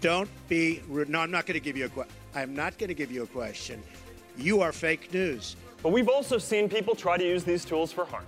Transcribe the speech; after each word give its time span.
Don't 0.00 0.28
be 0.48 0.80
rude. 0.88 1.08
No, 1.08 1.20
I'm 1.20 1.30
not 1.30 1.46
going 1.46 1.54
to 1.54 1.60
give 1.60 1.76
you 1.76 1.86
a 1.86 1.88
question. 1.88 2.14
I'm 2.34 2.54
not 2.54 2.78
going 2.78 2.88
to 2.88 2.94
give 2.94 3.10
you 3.10 3.24
a 3.24 3.26
question. 3.26 3.82
You 4.36 4.60
are 4.60 4.72
fake 4.72 5.12
news. 5.12 5.56
But 5.82 5.90
we've 5.90 6.08
also 6.08 6.38
seen 6.38 6.68
people 6.68 6.94
try 6.94 7.16
to 7.16 7.24
use 7.24 7.44
these 7.44 7.64
tools 7.64 7.92
for 7.92 8.04
harm. 8.04 8.24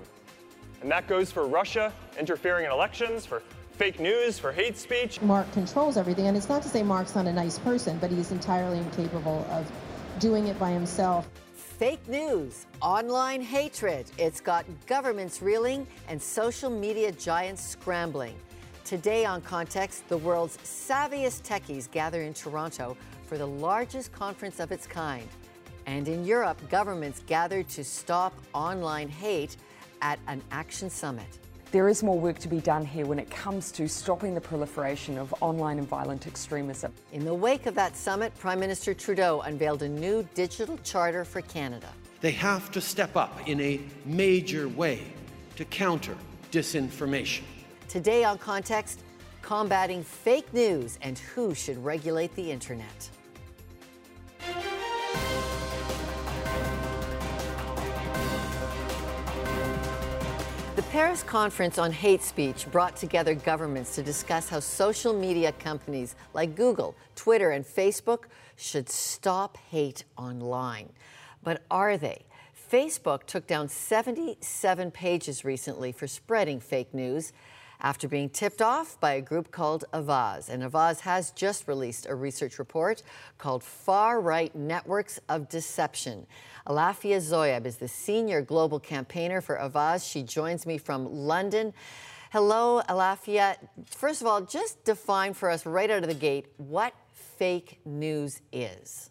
And 0.82 0.90
that 0.90 1.06
goes 1.06 1.30
for 1.30 1.46
Russia 1.46 1.92
interfering 2.18 2.64
in 2.64 2.72
elections, 2.72 3.26
for 3.26 3.42
fake 3.72 4.00
news, 4.00 4.38
for 4.38 4.50
hate 4.50 4.76
speech. 4.76 5.20
Mark 5.22 5.50
controls 5.52 5.96
everything. 5.96 6.26
And 6.26 6.36
it's 6.36 6.48
not 6.48 6.62
to 6.62 6.68
say 6.68 6.82
Mark's 6.82 7.14
not 7.14 7.26
a 7.26 7.32
nice 7.32 7.58
person, 7.58 7.98
but 7.98 8.10
he's 8.10 8.32
entirely 8.32 8.78
incapable 8.78 9.46
of 9.50 9.70
doing 10.18 10.48
it 10.48 10.58
by 10.58 10.70
himself. 10.70 11.28
Fake 11.54 12.06
news, 12.08 12.66
online 12.82 13.40
hatred. 13.40 14.06
It's 14.18 14.40
got 14.40 14.66
governments 14.86 15.40
reeling 15.40 15.86
and 16.08 16.20
social 16.20 16.70
media 16.70 17.12
giants 17.12 17.62
scrambling. 17.62 18.34
Today 18.84 19.24
on 19.24 19.40
Context, 19.42 20.08
the 20.08 20.18
world's 20.18 20.56
savviest 20.58 21.42
techies 21.42 21.90
gather 21.90 22.22
in 22.22 22.34
Toronto 22.34 22.96
for 23.26 23.38
the 23.38 23.46
largest 23.46 24.12
conference 24.12 24.58
of 24.58 24.72
its 24.72 24.86
kind. 24.86 25.28
And 25.86 26.08
in 26.08 26.24
Europe, 26.24 26.60
governments 26.68 27.22
gather 27.26 27.62
to 27.62 27.84
stop 27.84 28.34
online 28.52 29.08
hate 29.08 29.56
at 30.02 30.18
an 30.26 30.42
action 30.50 30.90
summit. 30.90 31.38
There 31.72 31.88
is 31.88 32.02
more 32.02 32.18
work 32.18 32.40
to 32.40 32.48
be 32.48 32.60
done 32.60 32.84
here 32.84 33.06
when 33.06 33.20
it 33.20 33.30
comes 33.30 33.70
to 33.72 33.88
stopping 33.88 34.34
the 34.34 34.40
proliferation 34.40 35.16
of 35.18 35.32
online 35.40 35.78
and 35.78 35.86
violent 35.86 36.26
extremism. 36.26 36.92
In 37.12 37.24
the 37.24 37.34
wake 37.34 37.66
of 37.66 37.76
that 37.76 37.96
summit, 37.96 38.36
Prime 38.38 38.58
Minister 38.58 38.92
Trudeau 38.92 39.42
unveiled 39.42 39.82
a 39.82 39.88
new 39.88 40.26
digital 40.34 40.78
charter 40.78 41.24
for 41.24 41.42
Canada. 41.42 41.86
They 42.20 42.32
have 42.32 42.72
to 42.72 42.80
step 42.80 43.16
up 43.16 43.48
in 43.48 43.60
a 43.60 43.80
major 44.04 44.68
way 44.68 45.12
to 45.54 45.64
counter 45.64 46.16
disinformation. 46.50 47.44
Today 47.90 48.22
on 48.22 48.38
Context, 48.38 49.00
combating 49.42 50.04
fake 50.04 50.54
news 50.54 50.96
and 51.02 51.18
who 51.18 51.56
should 51.56 51.76
regulate 51.84 52.32
the 52.36 52.52
internet. 52.52 53.10
The 60.76 60.82
Paris 60.92 61.24
Conference 61.24 61.78
on 61.78 61.90
Hate 61.90 62.22
Speech 62.22 62.70
brought 62.70 62.94
together 62.94 63.34
governments 63.34 63.96
to 63.96 64.04
discuss 64.04 64.48
how 64.48 64.60
social 64.60 65.12
media 65.12 65.50
companies 65.50 66.14
like 66.32 66.54
Google, 66.54 66.94
Twitter, 67.16 67.50
and 67.50 67.66
Facebook 67.66 68.26
should 68.54 68.88
stop 68.88 69.56
hate 69.68 70.04
online. 70.16 70.92
But 71.42 71.64
are 71.72 71.96
they? 71.96 72.24
Facebook 72.70 73.24
took 73.24 73.48
down 73.48 73.68
77 73.68 74.92
pages 74.92 75.44
recently 75.44 75.90
for 75.90 76.06
spreading 76.06 76.60
fake 76.60 76.94
news 76.94 77.32
after 77.80 78.08
being 78.08 78.28
tipped 78.28 78.62
off 78.62 78.98
by 79.00 79.12
a 79.12 79.20
group 79.20 79.50
called 79.50 79.84
Avaaz. 79.92 80.48
And 80.48 80.62
Avaaz 80.62 81.00
has 81.00 81.30
just 81.32 81.68
released 81.68 82.06
a 82.08 82.14
research 82.14 82.58
report 82.58 83.02
called 83.38 83.62
Far 83.62 84.20
Right 84.20 84.54
Networks 84.54 85.20
of 85.28 85.48
Deception. 85.48 86.26
Alaphia 86.66 87.18
Zoyab 87.18 87.66
is 87.66 87.76
the 87.76 87.88
senior 87.88 88.42
global 88.42 88.78
campaigner 88.78 89.40
for 89.40 89.56
Avaaz. 89.56 90.10
She 90.10 90.22
joins 90.22 90.66
me 90.66 90.78
from 90.78 91.06
London. 91.12 91.72
Hello, 92.32 92.80
Alaphia. 92.88 93.56
First 93.86 94.20
of 94.20 94.26
all, 94.26 94.40
just 94.42 94.84
define 94.84 95.34
for 95.34 95.50
us 95.50 95.66
right 95.66 95.90
out 95.90 96.02
of 96.02 96.08
the 96.08 96.14
gate 96.14 96.46
what 96.58 96.94
fake 97.12 97.80
news 97.84 98.40
is. 98.52 99.10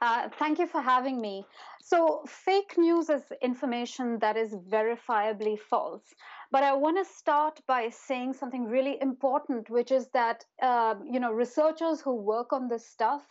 Uh, 0.00 0.28
thank 0.38 0.58
you 0.58 0.66
for 0.66 0.80
having 0.80 1.20
me. 1.20 1.44
So, 1.80 2.22
fake 2.26 2.74
news 2.76 3.08
is 3.08 3.22
information 3.40 4.18
that 4.18 4.36
is 4.36 4.54
verifiably 4.54 5.58
false. 5.58 6.02
But 6.50 6.62
I 6.62 6.72
want 6.74 6.96
to 6.96 7.04
start 7.04 7.60
by 7.66 7.90
saying 7.90 8.32
something 8.34 8.64
really 8.64 9.00
important, 9.02 9.68
which 9.68 9.92
is 9.92 10.08
that 10.08 10.44
uh, 10.62 10.94
you 11.04 11.20
know 11.20 11.32
researchers 11.32 12.00
who 12.00 12.14
work 12.14 12.52
on 12.52 12.68
this 12.68 12.86
stuff. 12.86 13.22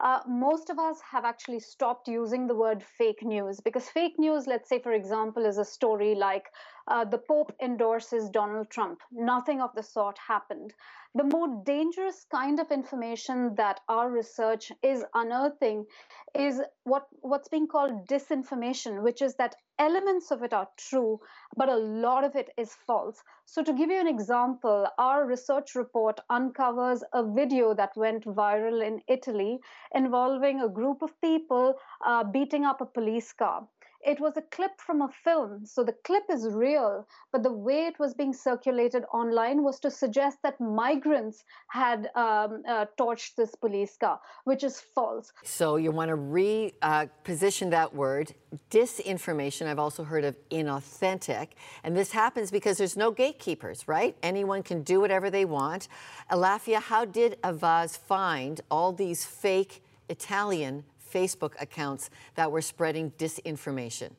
Uh, 0.00 0.20
most 0.26 0.70
of 0.70 0.78
us 0.78 0.98
have 1.02 1.26
actually 1.26 1.60
stopped 1.60 2.08
using 2.08 2.46
the 2.46 2.54
word 2.54 2.82
fake 2.82 3.22
news 3.22 3.60
because 3.60 3.86
fake 3.90 4.18
news, 4.18 4.46
let's 4.46 4.66
say, 4.66 4.78
for 4.78 4.92
example, 4.92 5.44
is 5.44 5.58
a 5.58 5.64
story 5.64 6.14
like 6.14 6.46
uh, 6.88 7.04
the 7.04 7.18
Pope 7.18 7.52
endorses 7.60 8.30
Donald 8.30 8.70
Trump. 8.70 9.00
Nothing 9.10 9.60
of 9.60 9.74
the 9.74 9.82
sort 9.82 10.18
happened. 10.18 10.74
The 11.14 11.24
more 11.24 11.62
dangerous 11.64 12.24
kind 12.30 12.60
of 12.60 12.70
information 12.70 13.54
that 13.56 13.80
our 13.88 14.10
research 14.10 14.70
is 14.82 15.04
unearthing 15.14 15.86
is 16.34 16.62
what, 16.84 17.08
what's 17.20 17.48
being 17.48 17.66
called 17.66 18.06
disinformation, 18.06 19.02
which 19.02 19.20
is 19.20 19.34
that 19.36 19.56
elements 19.78 20.30
of 20.30 20.42
it 20.42 20.52
are 20.52 20.68
true, 20.76 21.18
but 21.56 21.68
a 21.68 21.76
lot 21.76 22.22
of 22.22 22.36
it 22.36 22.50
is 22.56 22.74
false. 22.86 23.22
So, 23.44 23.62
to 23.64 23.72
give 23.72 23.90
you 23.90 23.98
an 23.98 24.06
example, 24.06 24.86
our 24.98 25.26
research 25.26 25.74
report 25.74 26.20
uncovers 26.30 27.02
a 27.12 27.24
video 27.24 27.74
that 27.74 27.96
went 27.96 28.24
viral 28.24 28.86
in 28.86 29.02
Italy 29.08 29.58
involving 29.92 30.60
a 30.60 30.68
group 30.68 31.02
of 31.02 31.20
people 31.20 31.74
uh, 32.04 32.22
beating 32.22 32.64
up 32.64 32.80
a 32.80 32.86
police 32.86 33.32
car 33.32 33.66
it 34.04 34.20
was 34.20 34.36
a 34.36 34.42
clip 34.42 34.80
from 34.80 35.02
a 35.02 35.08
film. 35.24 35.66
So 35.66 35.84
the 35.84 35.94
clip 36.04 36.24
is 36.30 36.46
real, 36.46 37.06
but 37.32 37.42
the 37.42 37.52
way 37.52 37.86
it 37.86 37.98
was 37.98 38.14
being 38.14 38.32
circulated 38.32 39.04
online 39.12 39.62
was 39.62 39.78
to 39.80 39.90
suggest 39.90 40.38
that 40.42 40.60
migrants 40.60 41.44
had 41.68 42.10
um, 42.14 42.62
uh, 42.68 42.86
torched 42.98 43.34
this 43.36 43.54
police 43.54 43.96
car, 43.96 44.20
which 44.44 44.64
is 44.64 44.80
false. 44.80 45.32
So 45.44 45.76
you 45.76 45.90
want 45.90 46.08
to 46.10 46.16
reposition 46.16 47.66
uh, 47.68 47.70
that 47.70 47.94
word, 47.94 48.34
disinformation. 48.70 49.66
I've 49.66 49.78
also 49.78 50.04
heard 50.04 50.24
of 50.24 50.36
inauthentic. 50.50 51.48
And 51.84 51.96
this 51.96 52.12
happens 52.12 52.50
because 52.50 52.78
there's 52.78 52.96
no 52.96 53.10
gatekeepers, 53.10 53.86
right? 53.86 54.16
Anyone 54.22 54.62
can 54.62 54.82
do 54.82 55.00
whatever 55.00 55.30
they 55.30 55.44
want. 55.44 55.88
Alaphia, 56.30 56.80
how 56.80 57.04
did 57.04 57.36
Avaaz 57.42 57.98
find 57.98 58.60
all 58.70 58.92
these 58.92 59.24
fake 59.24 59.82
Italian 60.08 60.84
Facebook 61.10 61.54
accounts 61.60 62.10
that 62.34 62.50
were 62.50 62.62
spreading 62.62 63.10
disinformation? 63.12 64.10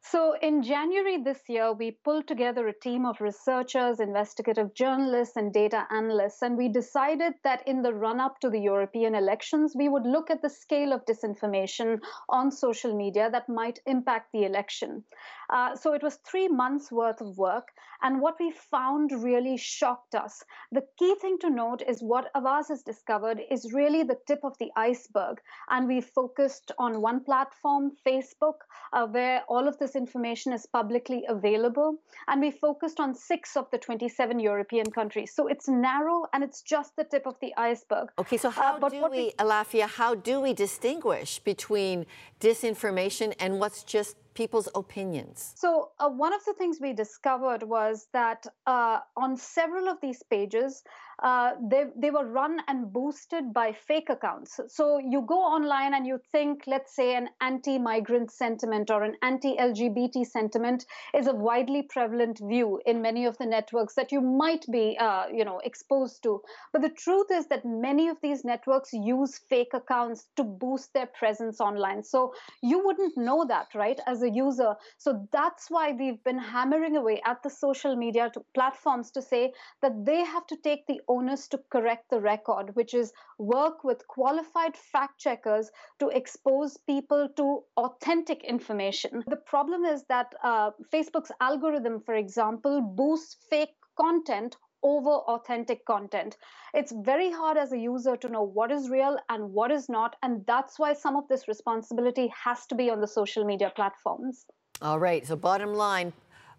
So, 0.00 0.36
in 0.40 0.62
January 0.62 1.18
this 1.18 1.48
year, 1.48 1.72
we 1.72 1.90
pulled 1.90 2.28
together 2.28 2.68
a 2.68 2.72
team 2.72 3.04
of 3.04 3.20
researchers, 3.20 4.00
investigative 4.00 4.72
journalists, 4.72 5.36
and 5.36 5.52
data 5.52 5.86
analysts, 5.90 6.40
and 6.40 6.56
we 6.56 6.68
decided 6.68 7.34
that 7.42 7.66
in 7.66 7.82
the 7.82 7.92
run 7.92 8.20
up 8.20 8.38
to 8.40 8.48
the 8.48 8.60
European 8.60 9.14
elections, 9.14 9.74
we 9.76 9.88
would 9.88 10.06
look 10.06 10.30
at 10.30 10.40
the 10.40 10.48
scale 10.48 10.92
of 10.92 11.04
disinformation 11.04 12.00
on 12.28 12.50
social 12.50 12.96
media 12.96 13.28
that 13.30 13.48
might 13.48 13.80
impact 13.86 14.32
the 14.32 14.44
election. 14.44 15.04
Uh, 15.50 15.76
so, 15.76 15.94
it 15.94 16.02
was 16.02 16.16
three 16.16 16.48
months 16.48 16.90
worth 16.92 17.20
of 17.20 17.36
work, 17.38 17.68
and 18.02 18.20
what 18.20 18.36
we 18.38 18.50
found 18.50 19.10
really 19.12 19.56
shocked 19.56 20.14
us. 20.14 20.42
The 20.72 20.84
key 20.98 21.14
thing 21.20 21.38
to 21.40 21.50
note 21.50 21.82
is 21.86 22.02
what 22.02 22.32
Avaaz 22.34 22.68
has 22.68 22.82
discovered 22.82 23.40
is 23.50 23.72
really 23.72 24.02
the 24.02 24.18
tip 24.26 24.40
of 24.44 24.56
the 24.58 24.70
iceberg, 24.76 25.40
and 25.70 25.86
we 25.88 26.00
focused 26.00 26.72
on 26.78 27.00
one 27.00 27.24
platform, 27.24 27.92
Facebook, 28.06 28.58
uh, 28.92 29.06
where 29.06 29.42
all 29.48 29.68
of 29.68 29.78
this 29.78 29.96
information 29.96 30.52
is 30.52 30.66
publicly 30.66 31.24
available. 31.28 31.98
And 32.26 32.40
we 32.40 32.50
focused 32.50 33.00
on 33.00 33.14
six 33.14 33.56
of 33.56 33.70
the 33.70 33.78
27 33.78 34.38
European 34.38 34.90
countries. 34.90 35.32
So 35.34 35.46
it's 35.46 35.68
narrow 35.68 36.26
and 36.32 36.42
it's 36.42 36.62
just 36.62 36.96
the 36.96 37.04
tip 37.04 37.26
of 37.26 37.36
the 37.40 37.52
iceberg. 37.56 38.08
Okay, 38.18 38.36
so 38.36 38.48
uh, 38.48 38.52
how 38.52 38.78
uh, 38.78 38.88
do 38.88 39.02
we, 39.04 39.10
we, 39.10 39.32
Alaphia, 39.38 39.88
how 39.88 40.14
do 40.14 40.40
we 40.40 40.52
distinguish 40.52 41.38
between 41.40 42.06
disinformation 42.40 43.34
and 43.38 43.58
what's 43.58 43.82
just 43.82 44.16
people's 44.38 44.68
opinions? 44.74 45.52
So, 45.56 45.90
uh, 45.98 46.08
one 46.08 46.32
of 46.32 46.42
the 46.46 46.54
things 46.54 46.78
we 46.80 46.92
discovered 46.92 47.62
was 47.64 48.06
that 48.12 48.46
uh, 48.66 49.00
on 49.16 49.36
several 49.36 49.88
of 49.88 49.98
these 50.00 50.22
pages, 50.22 50.84
uh, 51.20 51.52
they, 51.60 51.84
they 51.96 52.10
were 52.10 52.26
run 52.26 52.58
and 52.68 52.92
boosted 52.92 53.52
by 53.52 53.72
fake 53.72 54.08
accounts. 54.08 54.60
So 54.68 54.98
you 54.98 55.22
go 55.22 55.38
online 55.38 55.94
and 55.94 56.06
you 56.06 56.20
think, 56.30 56.64
let's 56.66 56.94
say, 56.94 57.14
an 57.16 57.28
anti 57.40 57.78
migrant 57.78 58.30
sentiment 58.30 58.90
or 58.90 59.02
an 59.02 59.16
anti 59.22 59.56
LGBT 59.56 60.24
sentiment 60.26 60.86
is 61.14 61.26
a 61.26 61.34
widely 61.34 61.82
prevalent 61.82 62.38
view 62.38 62.80
in 62.86 63.02
many 63.02 63.24
of 63.24 63.36
the 63.38 63.46
networks 63.46 63.94
that 63.94 64.12
you 64.12 64.20
might 64.20 64.64
be 64.70 64.96
uh, 64.98 65.26
you 65.32 65.44
know, 65.44 65.60
exposed 65.64 66.22
to. 66.22 66.40
But 66.72 66.82
the 66.82 66.90
truth 66.90 67.26
is 67.32 67.46
that 67.48 67.64
many 67.64 68.08
of 68.08 68.18
these 68.22 68.44
networks 68.44 68.92
use 68.92 69.38
fake 69.38 69.74
accounts 69.74 70.28
to 70.36 70.44
boost 70.44 70.92
their 70.94 71.06
presence 71.06 71.60
online. 71.60 72.02
So 72.02 72.34
you 72.62 72.84
wouldn't 72.84 73.16
know 73.16 73.44
that, 73.48 73.74
right, 73.74 73.98
as 74.06 74.22
a 74.22 74.30
user. 74.30 74.76
So 74.98 75.28
that's 75.32 75.68
why 75.68 75.92
we've 75.92 76.22
been 76.22 76.38
hammering 76.38 76.96
away 76.96 77.20
at 77.24 77.42
the 77.42 77.50
social 77.50 77.96
media 77.96 78.30
to, 78.34 78.44
platforms 78.54 79.10
to 79.12 79.22
say 79.22 79.52
that 79.82 80.04
they 80.04 80.24
have 80.24 80.46
to 80.46 80.56
take 80.56 80.86
the 80.86 81.00
onus 81.08 81.48
to 81.48 81.58
correct 81.70 82.10
the 82.10 82.20
record, 82.20 82.74
which 82.76 82.94
is 82.94 83.12
work 83.38 83.84
with 83.84 84.06
qualified 84.08 84.76
fact 84.76 85.18
checkers 85.18 85.70
to 85.98 86.08
expose 86.08 86.76
people 86.76 87.28
to 87.36 87.62
authentic 87.76 88.44
information. 88.44 89.24
The 89.26 89.36
problem 89.36 89.84
is 89.84 90.04
that 90.08 90.34
uh, 90.42 90.70
Facebook's 90.92 91.32
algorithm, 91.40 92.00
for 92.00 92.14
example, 92.14 92.80
boosts 92.80 93.36
fake 93.50 93.74
content 93.98 94.56
over 94.82 95.10
authentic 95.10 95.84
content. 95.86 96.36
It's 96.72 96.92
very 96.92 97.30
hard 97.30 97.56
as 97.56 97.72
a 97.72 97.78
user 97.78 98.16
to 98.16 98.28
know 98.28 98.42
what 98.42 98.70
is 98.70 98.88
real 98.88 99.18
and 99.28 99.52
what 99.52 99.70
is 99.70 99.88
not. 99.88 100.16
And 100.22 100.44
that's 100.46 100.78
why 100.78 100.92
some 100.92 101.16
of 101.16 101.26
this 101.28 101.48
responsibility 101.48 102.32
has 102.44 102.66
to 102.66 102.74
be 102.74 102.90
on 102.90 103.00
the 103.00 103.08
social 103.08 103.44
media 103.44 103.72
platforms. 103.74 104.44
All 104.80 105.00
right. 105.00 105.26
So, 105.26 105.34
bottom 105.34 105.74
line, 105.74 106.12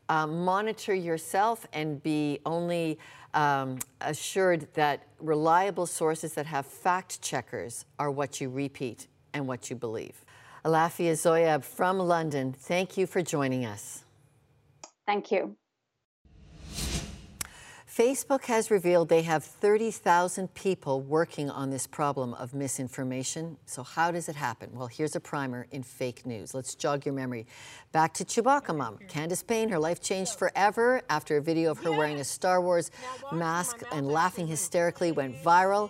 uh, 0.10 0.28
monitor 0.28 0.94
yourself 0.94 1.66
and 1.72 2.02
be 2.04 2.40
only 2.46 3.00
um, 3.34 3.78
assured 4.02 4.68
that 4.74 5.04
reliable 5.20 5.86
sources 5.86 6.34
that 6.34 6.46
have 6.48 6.66
fact 6.66 7.22
checkers 7.22 7.86
are 8.00 8.12
what 8.12 8.42
you 8.42 8.50
repeat 8.50 9.08
and 9.34 9.48
what 9.48 9.70
you 9.70 9.76
believe. 9.76 10.26
Alaphia 10.66 11.14
Zoyab 11.14 11.64
from 11.64 12.00
London, 12.00 12.52
thank 12.52 12.98
you 12.98 13.08
for 13.08 13.22
joining 13.22 13.66
us. 13.66 14.04
Thank 15.06 15.32
you. 15.32 15.56
Facebook 18.00 18.46
has 18.46 18.72
revealed 18.72 19.10
they 19.10 19.24
have 19.24 19.44
30,000 19.44 20.54
people 20.54 21.02
working 21.02 21.50
on 21.50 21.70
this 21.70 21.86
problem 21.86 22.34
of 22.36 22.54
misinformation. 22.54 23.58
So, 23.66 23.84
how 23.84 24.10
does 24.10 24.30
it 24.30 24.38
happen? 24.38 24.70
Well, 24.72 24.88
here's 24.88 25.18
a 25.18 25.20
primer 25.20 25.68
in 25.72 25.84
fake 25.84 26.26
news. 26.26 26.54
Let's 26.54 26.76
jog 26.76 27.06
your 27.06 27.14
memory. 27.14 27.46
Back 27.92 28.14
to 28.14 28.24
Chewbacca 28.24 28.74
Mom. 28.74 29.00
Candace 29.10 29.44
Payne, 29.44 29.68
her 29.68 29.80
life 29.80 30.00
changed 30.00 30.36
forever 30.36 31.02
after 31.10 31.36
a 31.36 31.42
video 31.42 31.72
of 31.72 31.80
her 31.80 31.92
wearing 31.92 32.22
a 32.22 32.24
Star 32.24 32.62
Wars 32.62 32.90
mask 33.34 33.82
and 33.92 34.08
laughing 34.08 34.48
hysterically 34.48 35.12
went 35.12 35.36
viral, 35.44 35.90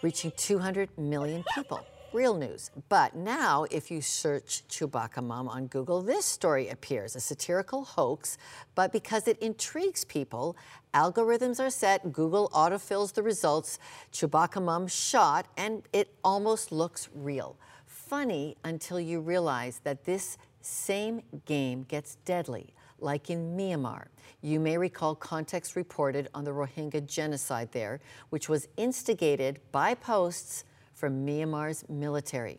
reaching 0.00 0.30
200 0.36 0.96
million 0.96 1.42
people 1.56 1.84
real 2.12 2.34
news. 2.34 2.70
But 2.88 3.14
now, 3.14 3.66
if 3.70 3.90
you 3.90 4.00
search 4.00 4.62
Chewbacca 4.68 5.22
Mom 5.22 5.48
on 5.48 5.66
Google, 5.66 6.02
this 6.02 6.24
story 6.24 6.68
appears 6.68 7.16
a 7.16 7.20
satirical 7.20 7.84
hoax, 7.84 8.38
but 8.74 8.92
because 8.92 9.28
it 9.28 9.38
intrigues 9.40 10.04
people, 10.04 10.56
algorithms 10.94 11.60
are 11.60 11.70
set, 11.70 12.12
Google 12.12 12.48
autofills 12.54 13.12
the 13.12 13.22
results, 13.22 13.78
Chewbacca 14.12 14.62
Mom 14.62 14.88
shot, 14.88 15.46
and 15.56 15.82
it 15.92 16.14
almost 16.24 16.72
looks 16.72 17.08
real. 17.14 17.56
Funny 17.86 18.56
until 18.64 18.98
you 18.98 19.20
realize 19.20 19.80
that 19.84 20.04
this 20.04 20.38
same 20.60 21.22
game 21.44 21.84
gets 21.84 22.16
deadly 22.24 22.74
like 23.00 23.30
in 23.30 23.56
Myanmar. 23.56 24.06
You 24.40 24.60
may 24.60 24.78
recall 24.78 25.14
context 25.14 25.76
reported 25.76 26.28
on 26.34 26.44
the 26.44 26.50
Rohingya 26.50 27.06
genocide 27.06 27.70
there, 27.72 28.00
which 28.30 28.48
was 28.48 28.68
instigated 28.76 29.60
by 29.72 29.94
posts 29.94 30.64
from 30.98 31.24
Myanmar's 31.24 31.84
military. 31.88 32.58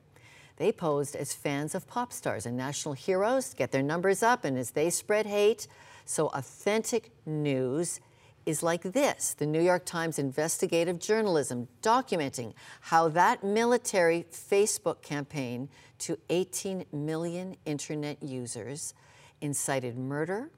They 0.56 0.72
posed 0.72 1.16
as 1.16 1.34
fans 1.34 1.76
of 1.76 1.88
pop 1.88 2.14
stars 2.14 2.46
and 2.46 2.56
national 2.56 2.94
heroes 2.94 3.50
to 3.50 3.56
get 3.56 3.72
their 3.72 3.84
numbers 3.84 4.24
up, 4.24 4.46
and 4.46 4.58
as 4.58 4.72
they 4.72 4.90
spread 4.90 5.26
hate, 5.26 5.68
so 6.06 6.28
authentic 6.28 7.12
news 7.26 8.00
is 8.46 8.64
like 8.64 8.82
this 8.82 9.36
the 9.36 9.46
New 9.46 9.62
York 9.62 9.86
Times 9.86 10.18
investigative 10.18 11.00
journalism 11.00 11.68
documenting 11.82 12.54
how 12.82 13.08
that 13.10 13.44
military 13.44 14.26
Facebook 14.32 15.02
campaign 15.02 15.70
to 16.00 16.18
18 16.30 16.86
million 16.92 17.56
internet 17.66 18.24
users 18.24 18.94
incited 19.42 19.98
murder, 19.98 20.50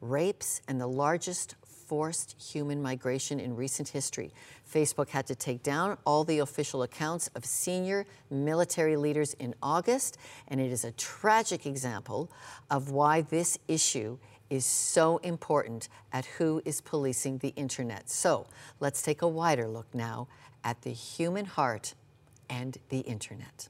rapes, 0.00 0.60
and 0.68 0.80
the 0.80 0.86
largest 0.86 1.56
forced 1.86 2.40
human 2.40 2.82
migration 2.82 3.40
in 3.40 3.56
recent 3.56 3.88
history. 3.88 4.32
Facebook 4.70 5.08
had 5.08 5.26
to 5.26 5.34
take 5.34 5.62
down 5.62 5.96
all 6.04 6.24
the 6.24 6.38
official 6.38 6.82
accounts 6.82 7.28
of 7.34 7.44
senior 7.44 8.06
military 8.30 8.96
leaders 8.96 9.34
in 9.34 9.54
August, 9.62 10.18
and 10.48 10.60
it 10.60 10.72
is 10.72 10.84
a 10.84 10.92
tragic 10.92 11.66
example 11.66 12.30
of 12.70 12.90
why 12.90 13.20
this 13.22 13.58
issue 13.68 14.18
is 14.50 14.64
so 14.64 15.18
important 15.18 15.88
at 16.12 16.24
who 16.26 16.62
is 16.64 16.80
policing 16.80 17.38
the 17.38 17.52
internet. 17.56 18.08
So 18.08 18.46
let's 18.80 19.02
take 19.02 19.22
a 19.22 19.28
wider 19.28 19.66
look 19.66 19.86
now 19.94 20.28
at 20.62 20.82
the 20.82 20.92
human 20.92 21.44
heart 21.44 21.94
and 22.48 22.76
the 22.88 23.00
internet. 23.00 23.68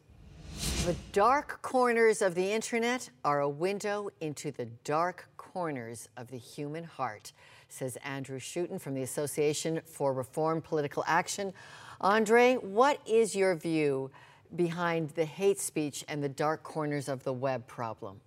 The 0.84 0.94
dark 1.12 1.60
corners 1.62 2.22
of 2.22 2.34
the 2.34 2.52
internet 2.52 3.10
are 3.25 3.40
a 3.40 3.49
window 3.49 4.10
into 4.20 4.50
the 4.50 4.67
dark 4.84 5.28
corners 5.37 6.08
of 6.17 6.31
the 6.31 6.38
human 6.38 6.84
heart 6.84 7.32
says 7.69 7.96
Andrew 8.05 8.38
Schutten 8.38 8.81
from 8.81 8.94
the 8.94 9.02
Association 9.02 9.81
for 9.84 10.12
Reform 10.12 10.62
Political 10.62 11.05
Action. 11.06 11.52
Andre, 12.00 12.55
what 12.56 13.00
is 13.06 13.34
your 13.34 13.55
view 13.55 14.11
behind 14.55 15.11
the 15.11 15.25
hate 15.25 15.61
speech 15.61 16.05
and 16.08 16.22
the 16.22 16.28
dark 16.28 16.62
corners 16.62 17.08
of 17.08 17.25
the 17.25 17.32
web 17.32 17.66
problem? 17.66 18.20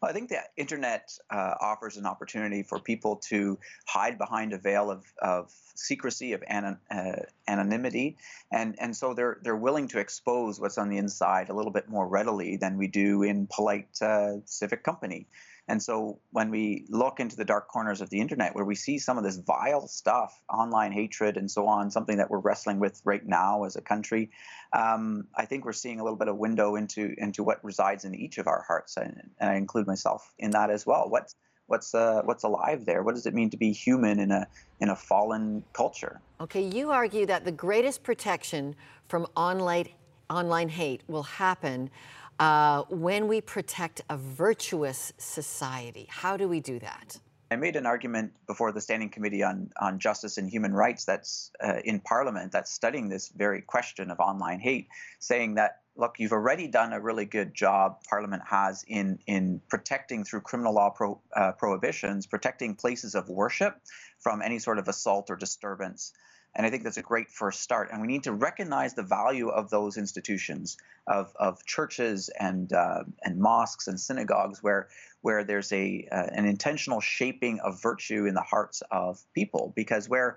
Well, 0.00 0.10
I 0.10 0.14
think 0.14 0.28
the 0.28 0.40
internet 0.56 1.16
uh, 1.30 1.54
offers 1.60 1.96
an 1.96 2.06
opportunity 2.06 2.62
for 2.62 2.78
people 2.78 3.16
to 3.28 3.58
hide 3.86 4.18
behind 4.18 4.52
a 4.52 4.58
veil 4.58 4.90
of, 4.90 5.04
of 5.20 5.50
secrecy, 5.74 6.32
of 6.32 6.42
anon, 6.46 6.78
uh, 6.90 7.22
anonymity, 7.48 8.16
and 8.50 8.76
and 8.78 8.94
so 8.94 9.14
they're 9.14 9.38
they're 9.42 9.56
willing 9.56 9.88
to 9.88 9.98
expose 9.98 10.60
what's 10.60 10.78
on 10.78 10.88
the 10.88 10.98
inside 10.98 11.48
a 11.48 11.54
little 11.54 11.72
bit 11.72 11.88
more 11.88 12.06
readily 12.06 12.56
than 12.56 12.76
we 12.76 12.86
do 12.86 13.22
in 13.22 13.46
polite 13.46 13.88
uh, 14.02 14.36
civic 14.44 14.82
company. 14.82 15.26
And 15.68 15.82
so 15.82 16.18
when 16.30 16.50
we 16.50 16.86
look 16.88 17.20
into 17.20 17.36
the 17.36 17.44
dark 17.44 17.68
corners 17.68 18.00
of 18.00 18.10
the 18.10 18.20
internet, 18.20 18.54
where 18.54 18.64
we 18.64 18.74
see 18.74 18.98
some 18.98 19.16
of 19.16 19.24
this 19.24 19.36
vile 19.36 19.86
stuff, 19.86 20.42
online 20.52 20.92
hatred 20.92 21.36
and 21.36 21.50
so 21.50 21.66
on, 21.66 21.90
something 21.90 22.16
that 22.16 22.30
we're 22.30 22.40
wrestling 22.40 22.80
with 22.80 23.00
right 23.04 23.24
now 23.24 23.64
as 23.64 23.76
a 23.76 23.80
country, 23.80 24.30
um, 24.72 25.28
I 25.36 25.46
think 25.46 25.64
we're 25.64 25.72
seeing 25.72 26.00
a 26.00 26.02
little 26.02 26.18
bit 26.18 26.28
of 26.28 26.36
window 26.36 26.74
into 26.74 27.14
into 27.16 27.44
what 27.44 27.64
resides 27.64 28.04
in 28.04 28.14
each 28.14 28.38
of 28.38 28.46
our 28.46 28.64
hearts, 28.66 28.96
and, 28.96 29.30
and 29.38 29.50
I 29.50 29.54
include 29.54 29.86
myself 29.86 30.32
in 30.38 30.50
that 30.50 30.70
as 30.70 30.84
well. 30.84 31.08
What's 31.08 31.36
what's 31.66 31.94
uh, 31.94 32.22
what's 32.24 32.44
alive 32.44 32.84
there? 32.84 33.02
What 33.02 33.14
does 33.14 33.26
it 33.26 33.34
mean 33.34 33.50
to 33.50 33.56
be 33.56 33.72
human 33.72 34.18
in 34.18 34.30
a 34.30 34.46
in 34.80 34.88
a 34.88 34.96
fallen 34.96 35.64
culture? 35.72 36.20
Okay, 36.40 36.62
you 36.62 36.90
argue 36.90 37.24
that 37.26 37.44
the 37.44 37.52
greatest 37.52 38.02
protection 38.02 38.74
from 39.06 39.26
online 39.36 39.88
online 40.28 40.68
hate 40.68 41.02
will 41.06 41.22
happen 41.22 41.90
uh, 42.38 42.82
when 42.88 43.28
we 43.28 43.40
protect 43.40 44.02
a 44.08 44.16
virtuous 44.16 45.12
society. 45.18 46.06
How 46.08 46.36
do 46.36 46.48
we 46.48 46.60
do 46.60 46.78
that? 46.78 47.18
I 47.50 47.56
made 47.56 47.76
an 47.76 47.84
argument 47.84 48.32
before 48.46 48.72
the 48.72 48.80
Standing 48.80 49.10
Committee 49.10 49.42
on, 49.42 49.70
on 49.78 49.98
Justice 49.98 50.38
and 50.38 50.48
Human 50.48 50.72
Rights 50.72 51.04
that's 51.04 51.50
uh, 51.62 51.80
in 51.84 52.00
Parliament 52.00 52.50
that's 52.50 52.72
studying 52.72 53.10
this 53.10 53.28
very 53.28 53.60
question 53.60 54.10
of 54.10 54.20
online 54.20 54.58
hate, 54.58 54.88
saying 55.18 55.56
that 55.56 55.82
look, 55.94 56.14
you've 56.18 56.32
already 56.32 56.66
done 56.68 56.94
a 56.94 57.00
really 57.00 57.26
good 57.26 57.54
job. 57.54 58.02
Parliament 58.08 58.42
has 58.46 58.84
in 58.88 59.18
in 59.26 59.60
protecting 59.68 60.24
through 60.24 60.40
criminal 60.40 60.74
law 60.74 60.90
pro, 60.90 61.20
uh, 61.36 61.52
prohibitions, 61.52 62.26
protecting 62.26 62.74
places 62.74 63.14
of 63.14 63.28
worship 63.28 63.76
from 64.20 64.40
any 64.40 64.58
sort 64.58 64.78
of 64.78 64.88
assault 64.88 65.30
or 65.30 65.36
disturbance. 65.36 66.12
And 66.54 66.66
I 66.66 66.70
think 66.70 66.82
that's 66.82 66.98
a 66.98 67.02
great 67.02 67.30
first 67.30 67.60
start. 67.60 67.88
And 67.90 68.00
we 68.02 68.06
need 68.06 68.24
to 68.24 68.32
recognize 68.32 68.94
the 68.94 69.02
value 69.02 69.48
of 69.48 69.70
those 69.70 69.96
institutions, 69.96 70.76
of, 71.06 71.32
of 71.36 71.64
churches 71.64 72.28
and 72.38 72.70
uh, 72.72 73.04
and 73.22 73.38
mosques 73.38 73.88
and 73.88 73.98
synagogues, 73.98 74.62
where 74.62 74.88
where 75.22 75.44
there's 75.44 75.72
a 75.72 76.06
uh, 76.12 76.26
an 76.32 76.44
intentional 76.44 77.00
shaping 77.00 77.60
of 77.60 77.80
virtue 77.80 78.26
in 78.26 78.34
the 78.34 78.42
hearts 78.42 78.82
of 78.90 79.18
people. 79.34 79.72
Because 79.74 80.08
where 80.08 80.36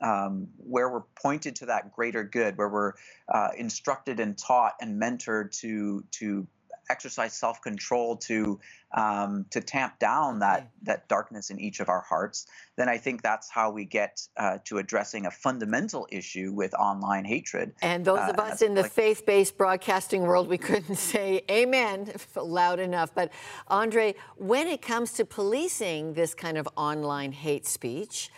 um, 0.00 0.48
where 0.56 0.88
we're 0.88 1.04
pointed 1.22 1.56
to 1.56 1.66
that 1.66 1.92
greater 1.94 2.24
good, 2.24 2.56
where 2.56 2.68
we're 2.68 2.92
uh, 3.28 3.50
instructed 3.56 4.18
and 4.18 4.38
taught 4.38 4.74
and 4.80 5.00
mentored 5.00 5.52
to 5.60 6.04
to 6.12 6.46
exercise 6.90 7.32
self-control 7.32 8.16
to 8.16 8.60
um, 8.92 9.46
to 9.50 9.60
tamp 9.60 9.98
down 10.00 10.40
that 10.40 10.70
that 10.82 11.08
darkness 11.08 11.50
in 11.50 11.60
each 11.60 11.78
of 11.80 11.88
our 11.88 12.00
hearts, 12.00 12.46
then 12.76 12.88
I 12.88 12.98
think 12.98 13.22
that's 13.22 13.48
how 13.48 13.70
we 13.70 13.84
get 13.84 14.20
uh, 14.36 14.58
to 14.64 14.78
addressing 14.78 15.26
a 15.26 15.30
fundamental 15.30 16.08
issue 16.10 16.52
with 16.52 16.74
online 16.74 17.24
hatred. 17.24 17.72
And 17.82 18.04
those 18.04 18.18
uh, 18.18 18.32
of 18.32 18.40
us 18.40 18.62
in 18.62 18.74
the 18.74 18.82
like, 18.82 18.90
faith-based 18.90 19.56
broadcasting 19.56 20.22
world, 20.22 20.48
we 20.48 20.58
couldn't 20.58 20.96
say 21.12 21.42
amen 21.50 22.12
loud 22.36 22.80
enough. 22.80 23.14
But 23.14 23.32
Andre, 23.68 24.14
when 24.36 24.66
it 24.66 24.82
comes 24.82 25.12
to 25.12 25.24
policing 25.24 26.14
this 26.14 26.34
kind 26.34 26.58
of 26.58 26.68
online 26.76 27.32
hate 27.32 27.66
speech, 27.66 28.30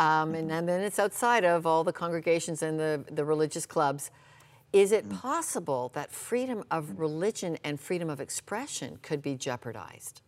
um, 0.00 0.34
and, 0.34 0.50
and 0.50 0.66
then 0.66 0.80
it's 0.80 0.98
outside 0.98 1.44
of 1.44 1.66
all 1.66 1.84
the 1.84 1.92
congregations 1.92 2.62
and 2.62 2.80
the, 2.80 3.04
the 3.12 3.24
religious 3.24 3.66
clubs. 3.66 4.10
Is 4.72 4.92
it 4.92 5.08
mm. 5.08 5.20
possible 5.20 5.90
that 5.94 6.12
freedom 6.12 6.64
of 6.70 6.98
religion 6.98 7.58
and 7.64 7.80
freedom 7.80 8.08
of 8.08 8.20
expression 8.20 8.98
could 9.02 9.20
be 9.20 9.34
jeopardized? 9.34 10.22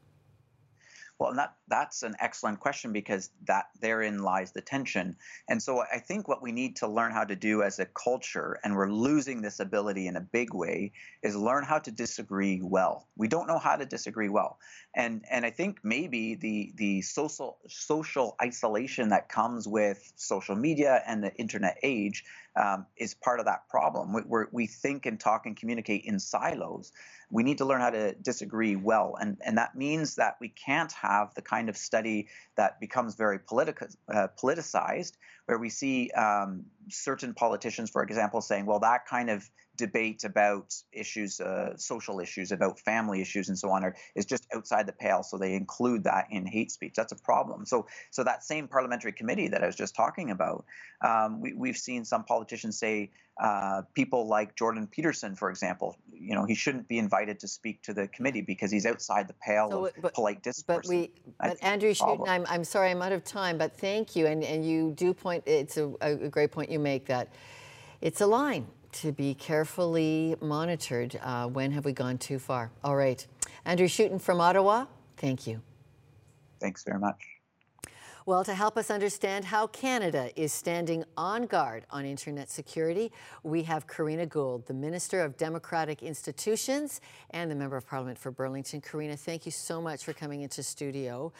Well, 1.23 1.35
that, 1.35 1.55
that's 1.69 2.03
an 2.03 2.17
excellent 2.19 2.59
question 2.59 2.93
because 2.93 3.31
that 3.47 3.67
therein 3.81 4.19
lies 4.25 4.51
the 4.51 4.61
tension. 4.61 5.15
And 5.49 5.63
so 5.63 5.81
I 5.81 6.01
think 6.01 6.27
what 6.27 6.43
we 6.43 6.51
need 6.51 6.75
to 6.77 6.89
learn 6.89 7.13
how 7.13 7.23
to 7.23 7.37
do 7.37 7.63
as 7.63 7.79
a 7.79 7.87
culture, 7.87 8.59
and 8.65 8.75
we're 8.75 8.91
losing 8.91 9.41
this 9.41 9.61
ability 9.61 10.09
in 10.09 10.17
a 10.17 10.21
big 10.21 10.53
way, 10.53 10.91
is 11.23 11.37
learn 11.37 11.63
how 11.63 11.79
to 11.79 11.93
disagree 11.93 12.61
well. 12.61 13.07
We 13.17 13.29
don't 13.29 13.47
know 13.47 13.59
how 13.59 13.77
to 13.77 13.87
disagree 13.87 14.31
well. 14.31 14.59
And 14.95 15.25
and 15.31 15.47
I 15.47 15.51
think 15.51 15.81
maybe 15.83 16.35
the 16.35 16.73
the 16.77 17.01
social 17.03 17.59
social 17.67 18.37
isolation 18.43 19.09
that 19.09 19.29
comes 19.29 19.67
with 19.67 20.13
social 20.17 20.55
media 20.55 21.03
and 21.07 21.25
the 21.25 21.35
internet 21.37 21.79
age 21.83 22.25
um, 22.57 22.85
is 22.97 23.15
part 23.15 23.41
of 23.41 23.47
that 23.47 23.69
problem. 23.71 24.13
We, 24.13 24.45
we 24.51 24.67
think 24.67 25.07
and 25.07 25.19
talk 25.19 25.47
and 25.47 25.57
communicate 25.57 26.05
in 26.05 26.19
silos. 26.19 26.93
We 27.31 27.43
need 27.43 27.59
to 27.59 27.65
learn 27.65 27.81
how 27.81 27.89
to 27.91 28.15
disagree 28.17 28.77
well, 28.77 29.17
and 29.19 29.39
and 29.45 29.57
that 29.57 29.75
means 29.75 30.17
that 30.17 30.37
we 30.41 30.51
can't 30.51 30.93
have 30.93 31.33
the 31.35 31.43
kind 31.43 31.71
of 31.71 31.77
study 31.79 32.29
that 32.57 32.79
becomes 32.79 33.15
very 33.15 33.39
politica, 33.39 33.95
uh, 34.13 34.29
politicized, 34.39 35.13
where 35.47 35.59
we 35.59 35.69
see 35.69 36.11
um, 36.11 36.65
certain 36.89 37.35
politicians, 37.35 37.91
for 37.91 38.03
example, 38.03 38.41
saying, 38.41 38.67
well, 38.67 38.81
that 38.81 39.07
kind 39.07 39.31
of 39.31 39.49
debate 39.77 40.25
about 40.25 40.75
issues, 40.93 41.41
uh, 41.41 41.77
social 41.77 42.21
issues, 42.21 42.53
about 42.53 42.79
family 42.79 43.21
issues, 43.21 43.49
and 43.49 43.59
so 43.59 43.71
on, 43.71 43.85
are, 43.85 43.97
is 44.15 44.27
just 44.27 44.47
outside 44.55 44.87
the 44.87 44.93
pale. 44.93 45.23
So 45.23 45.39
they 45.39 45.55
include 45.55 46.05
that 46.05 46.27
in 46.31 46.47
hate 46.47 46.71
speech. 46.71 46.95
That's 46.95 47.13
a 47.13 47.17
problem. 47.17 47.65
So, 47.67 47.87
so 48.11 48.23
that 48.25 48.45
same 48.45 48.69
parliamentary 48.69 49.13
committee 49.13 49.49
that 49.49 49.63
I 49.63 49.67
was 49.67 49.77
just 49.77 49.95
talking 49.95 50.31
about, 50.31 50.65
um, 51.01 51.41
we, 51.41 51.53
we've 51.55 51.77
seen 51.77 52.05
some 52.05 52.25
politicians 52.25 52.79
say 52.79 53.11
uh, 53.43 53.83
people 53.95 54.29
like 54.29 54.55
Jordan 54.55 54.87
Peterson, 54.87 55.35
for 55.35 55.51
example, 55.51 55.97
you 56.13 56.33
know, 56.37 56.45
he 56.45 56.55
shouldn't 56.55 56.87
be 56.87 56.99
invited 56.99 57.41
to 57.41 57.49
speak 57.49 57.83
to 57.83 57.93
the 57.93 58.07
committee 58.09 58.41
because 58.41 58.71
he's 58.71 58.87
outside 58.87 59.27
the 59.27 59.35
pale 59.45 59.69
so, 59.69 59.87
of 59.87 59.93
but, 60.01 60.15
polite 60.15 60.45
discourse. 60.45 60.87
But 60.87 60.89
we, 60.89 61.11
but 61.41 61.57
Andrew 61.61 61.93
Schutten, 61.93 62.29
I'm, 62.29 62.47
I'm 62.49 62.63
sorry, 62.63 62.93
I'm 62.93 63.03
out 63.03 63.11
of 63.11 63.25
time, 63.25 63.59
but 63.59 63.77
thank 63.77 64.15
you, 64.15 64.27
and 64.27 64.45
and 64.45 64.65
you 64.65 64.93
do 64.93 65.13
point. 65.13 65.43
It's 65.45 65.77
a, 65.77 65.93
a 66.01 66.15
great 66.29 66.53
point 66.53 66.71
you 66.71 66.79
make 66.79 67.07
that 67.07 67.35
it's 68.01 68.21
a 68.21 68.27
line 68.27 68.69
to 68.93 69.11
be 69.11 69.35
carefully 69.35 70.37
monitored. 70.41 71.19
Uh, 71.21 71.49
when 71.49 71.73
have 71.73 71.85
we 71.85 71.93
gone 71.93 72.19
too 72.19 72.39
far? 72.39 72.71
All 72.85 72.95
right. 72.95 73.27
Andrew 73.65 73.89
Schutten 73.89 74.21
from 74.21 74.41
Ottawa, 74.41 74.87
thank 75.17 75.49
you. 75.49 75.61
Thanks 76.61 76.85
very 76.85 77.01
much. 77.01 77.19
Well, 78.25 78.45
to 78.45 78.55
help 78.55 78.77
us 78.77 78.89
understand 78.89 79.45
how 79.45 79.67
Canada 79.67 80.31
is 80.41 80.53
standing 80.53 81.05
on 81.17 81.47
guard 81.47 81.87
on 81.91 82.05
internet 82.05 82.51
security, 82.51 83.11
we 83.43 83.65
have 83.65 83.89
Karina 83.89 84.27
Gould, 84.27 84.65
the 84.67 84.75
Minister 84.75 85.23
of 85.23 85.37
Democratic 85.37 86.05
Institutions 86.05 87.01
and 87.31 87.51
the 87.51 87.57
Member 87.57 87.77
of 87.77 87.85
Parliament 87.85 88.17
for 88.17 88.31
Burlington. 88.31 88.81
Karina, 88.81 89.17
thank 89.17 89.45
you 89.45 89.51
so 89.51 89.83
much 89.83 90.05
for 90.05 90.13
coming 90.13 90.43
into 90.43 90.63
studio. 90.63 91.33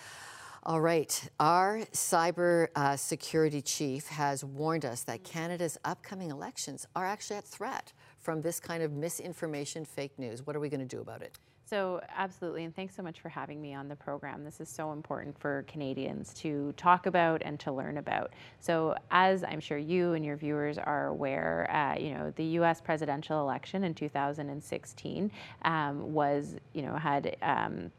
All 0.65 0.81
right. 0.81 1.29
Our 1.39 1.83
cyber 1.93 2.67
uh, 2.75 2.97
security 2.97 3.63
chief 3.63 4.09
has 4.09 4.45
warned 4.45 4.85
us 4.85 5.05
that 5.05 5.23
Canada's 5.23 5.79
upcoming 5.85 6.33
elections 6.33 6.87
are 6.97 7.07
actually 7.07 7.37
at 7.37 7.45
threat 7.45 7.93
from 8.19 8.43
this 8.43 8.59
kind 8.59 8.83
of 8.83 8.91
misinformation, 8.91 9.85
fake 9.85 10.19
news. 10.19 10.45
What 10.45 10.57
are 10.57 10.61
we 10.61 10.69
going 10.69 10.81
to 10.81 10.97
do 10.97 11.01
about 11.01 11.23
it? 11.23 11.39
So, 11.65 12.01
absolutely, 12.15 12.65
and 12.65 12.75
thanks 12.75 12.95
so 12.95 13.03
much 13.03 13.21
for 13.21 13.29
having 13.29 13.63
me 13.63 13.73
on 13.73 13.89
the 13.89 13.97
program. 13.97 14.45
This 14.45 14.61
is 14.61 14.69
so 14.69 14.93
important 14.93 15.39
for 15.39 15.65
Canadians 15.69 16.35
to 16.35 16.73
talk 16.77 17.07
about 17.07 17.41
and 17.43 17.59
to 17.61 17.73
learn 17.73 17.99
about. 17.99 18.33
So, 18.61 18.95
as 19.11 19.45
I'm 19.45 19.61
sure 19.61 19.79
you 19.79 20.13
and 20.13 20.25
your 20.25 20.37
viewers 20.37 20.77
are 20.77 21.07
aware, 21.07 21.71
uh, 21.73 21.99
you 21.99 22.15
know, 22.15 22.33
the 22.37 22.45
U.S. 22.45 22.81
presidential 22.81 23.41
election 23.41 23.85
in 23.85 23.95
2016 23.95 25.31
um, 25.65 26.13
was, 26.13 26.57
you 26.73 26.83
know, 26.83 26.97
had. 26.97 27.37
Um, 27.43 27.91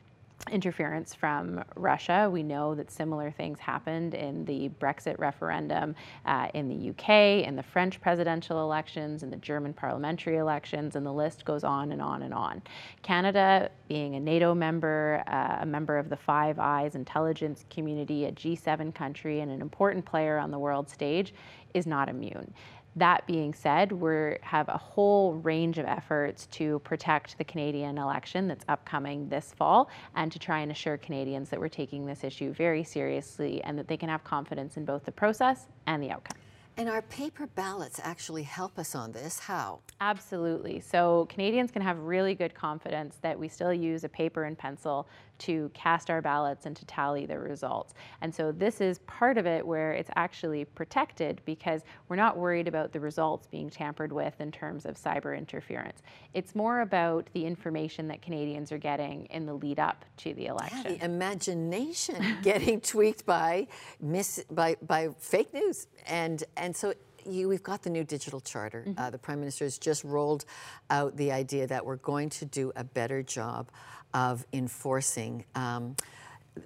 interference 0.52 1.14
from 1.14 1.64
Russia. 1.76 2.30
We 2.32 2.44
know 2.44 2.76
that 2.76 2.92
similar 2.92 3.32
things 3.32 3.60
happened 3.60 4.14
in 4.14 4.46
the 4.46 4.70
Brexit 4.80 5.18
referendum 5.20 5.96
uh, 6.26 6.50
in 6.54 6.68
the 6.68 6.90
UK, 6.90 7.48
in 7.48 7.56
the 7.56 7.64
French 7.64 8.02
presidential 8.02 8.62
elections, 8.62 9.24
in 9.24 9.30
the 9.30 9.38
German 9.38 9.74
parliamentary 9.74 10.38
elections, 10.38 10.96
and 10.96 11.06
the 11.06 11.12
list 11.12 11.46
goes 11.46 11.64
on 11.64 11.92
and 11.92 12.02
on 12.02 12.24
and 12.24 12.34
on. 12.34 12.62
Canada, 13.02 13.70
being 13.88 14.16
a 14.16 14.20
NATO 14.20 14.54
member, 14.54 15.24
uh, 15.28 15.60
a 15.62 15.66
member 15.66 15.98
of 15.98 16.10
the 16.10 16.18
Five 16.18 16.60
Eyes 16.60 16.96
intelligence 16.96 17.66
community, 17.70 18.26
a 18.26 18.32
G7 18.32 18.94
country, 18.94 19.42
and 19.42 19.52
an 19.52 19.62
important 19.62 20.06
player 20.06 20.38
on 20.38 20.52
the 20.52 20.60
world 20.60 20.90
stage, 20.90 21.34
is 21.74 21.88
not 21.88 22.10
immune. 22.10 22.54
That 22.96 23.26
being 23.26 23.54
said, 23.54 23.92
we 23.92 24.38
have 24.42 24.70
a 24.70 24.78
whole 24.78 25.34
range 25.34 25.80
of 25.80 25.86
efforts 25.86 26.46
to 26.48 26.80
protect 26.80 27.38
the 27.40 27.44
Canadian 27.44 27.98
election 27.98 28.48
that's 28.48 28.66
upcoming 28.68 29.28
this 29.30 29.52
fall 29.52 29.90
and 30.16 30.32
to 30.32 30.38
try 30.38 30.60
and 30.60 30.72
assure 30.72 30.98
Canadians 30.98 31.50
that 31.50 31.60
we're 31.60 31.70
taking 31.70 32.06
this 32.06 32.24
issue 32.24 32.54
very 32.54 32.84
seriously 32.84 33.64
and 33.64 33.78
that 33.80 33.88
they 33.88 33.98
can 33.98 34.10
have 34.10 34.24
confidence 34.24 34.78
in 34.78 34.86
both 34.86 35.06
the 35.06 35.12
process 35.12 35.68
and 35.88 36.04
the 36.04 36.12
outcome. 36.12 36.38
And 36.76 36.90
our 36.90 37.04
paper 37.04 37.46
ballots 37.46 38.00
actually 38.04 38.42
help 38.42 38.80
us 38.80 38.96
on 38.96 39.12
this. 39.12 39.38
How? 39.38 39.82
Absolutely. 40.02 40.80
So 40.80 41.28
Canadians 41.30 41.70
can 41.70 41.84
have 41.84 42.00
really 42.00 42.34
good 42.34 42.56
confidence 42.56 43.18
that 43.22 43.38
we 43.38 43.48
still 43.48 43.74
use 43.74 44.04
a 44.04 44.10
paper 44.10 44.46
and 44.46 44.58
pencil 44.58 45.08
to 45.40 45.70
cast 45.74 46.10
our 46.10 46.22
ballots 46.22 46.66
and 46.66 46.76
to 46.76 46.86
tally 46.86 47.26
the 47.26 47.38
results. 47.38 47.94
And 48.22 48.34
so 48.34 48.52
this 48.52 48.82
is 48.82 49.00
part 49.00 49.38
of 49.38 49.46
it 49.46 49.66
where 49.66 49.92
it's 49.92 50.10
actually 50.16 50.66
protected 50.66 51.42
because 51.46 51.82
we're 52.08 52.16
not 52.16 52.38
worried 52.38 52.68
about 52.68 52.92
the 52.92 53.00
results 53.00 53.48
being 53.48 53.70
tampered 53.70 54.12
with 54.12 54.40
in 54.40 54.52
terms 54.52 54.86
of 54.86 54.96
cyber 54.96 55.38
interference. 55.38 56.02
It's 56.34 56.56
more 56.56 56.82
about 56.82 57.30
the 57.34 57.46
information 57.46 58.08
that 58.08 58.22
Canadians 58.22 58.72
are 58.72 58.78
getting 58.78 59.26
in 59.26 59.46
the 59.46 59.54
lead 59.54 59.80
up 59.80 60.06
to 60.18 60.34
the 60.34 60.48
election. 60.48 60.80
Yeah, 60.86 60.92
the 60.98 61.06
imagination 61.06 62.38
getting 62.42 62.82
tweaked 62.82 63.26
by 63.26 63.68
mis 64.00 64.44
by 64.52 64.76
by 64.82 65.10
fake 65.20 65.54
news 65.54 65.88
and 66.08 66.44
and 66.58 66.76
so 66.76 66.94
you, 67.26 67.48
we've 67.48 67.64
got 67.64 67.84
the 67.84 67.90
new 67.90 68.04
digital 68.04 68.42
charter. 68.42 68.84
Mm 68.86 68.94
-hmm. 68.94 69.08
uh, 69.08 69.10
the 69.10 69.18
Prime 69.18 69.40
Minister 69.40 69.66
has 69.66 69.78
just 69.80 70.04
rolled 70.04 70.46
out 70.90 71.18
the 71.18 71.32
idea 71.32 71.68
that 71.68 71.86
we're 71.86 72.02
going 72.02 72.30
to 72.40 72.46
do 72.62 72.72
a 72.76 72.84
better 72.84 73.24
job 73.26 73.70
of 74.14 74.46
enforcing 74.52 75.46
um, 75.56 75.96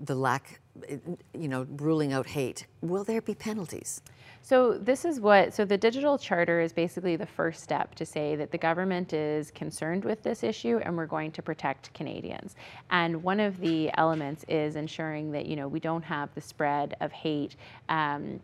the 0.06 0.16
lack, 0.16 0.60
you 1.34 1.48
know, 1.48 1.66
ruling 1.78 2.14
out 2.14 2.28
hate. 2.28 2.66
Will 2.82 3.04
there 3.04 3.22
be 3.22 3.36
penalties? 3.36 4.02
So 4.42 4.78
this 4.78 5.04
is 5.04 5.20
what, 5.20 5.54
so 5.54 5.66
the 5.66 5.78
digital 5.78 6.18
charter 6.18 6.62
is 6.62 6.72
basically 6.72 7.18
the 7.18 7.26
first 7.26 7.62
step 7.62 7.96
to 7.96 8.06
say 8.06 8.36
that 8.38 8.50
the 8.50 8.58
government 8.58 9.12
is 9.12 9.52
concerned 9.52 10.06
with 10.06 10.24
this 10.24 10.44
issue 10.44 10.80
and 10.84 10.96
we're 10.96 11.06
going 11.06 11.32
to 11.34 11.42
protect 11.42 11.94
Canadians. 11.94 12.56
And 12.90 13.24
one 13.24 13.42
of 13.42 13.60
the 13.60 13.92
elements 13.98 14.46
is 14.48 14.78
ensuring 14.78 15.32
that, 15.34 15.48
you 15.48 15.58
know, 15.58 15.68
we 15.68 15.82
don't 15.82 16.04
have 16.04 16.34
the 16.34 16.40
spread 16.40 16.96
of 17.02 17.12
hate 17.12 17.58
um, 17.90 18.40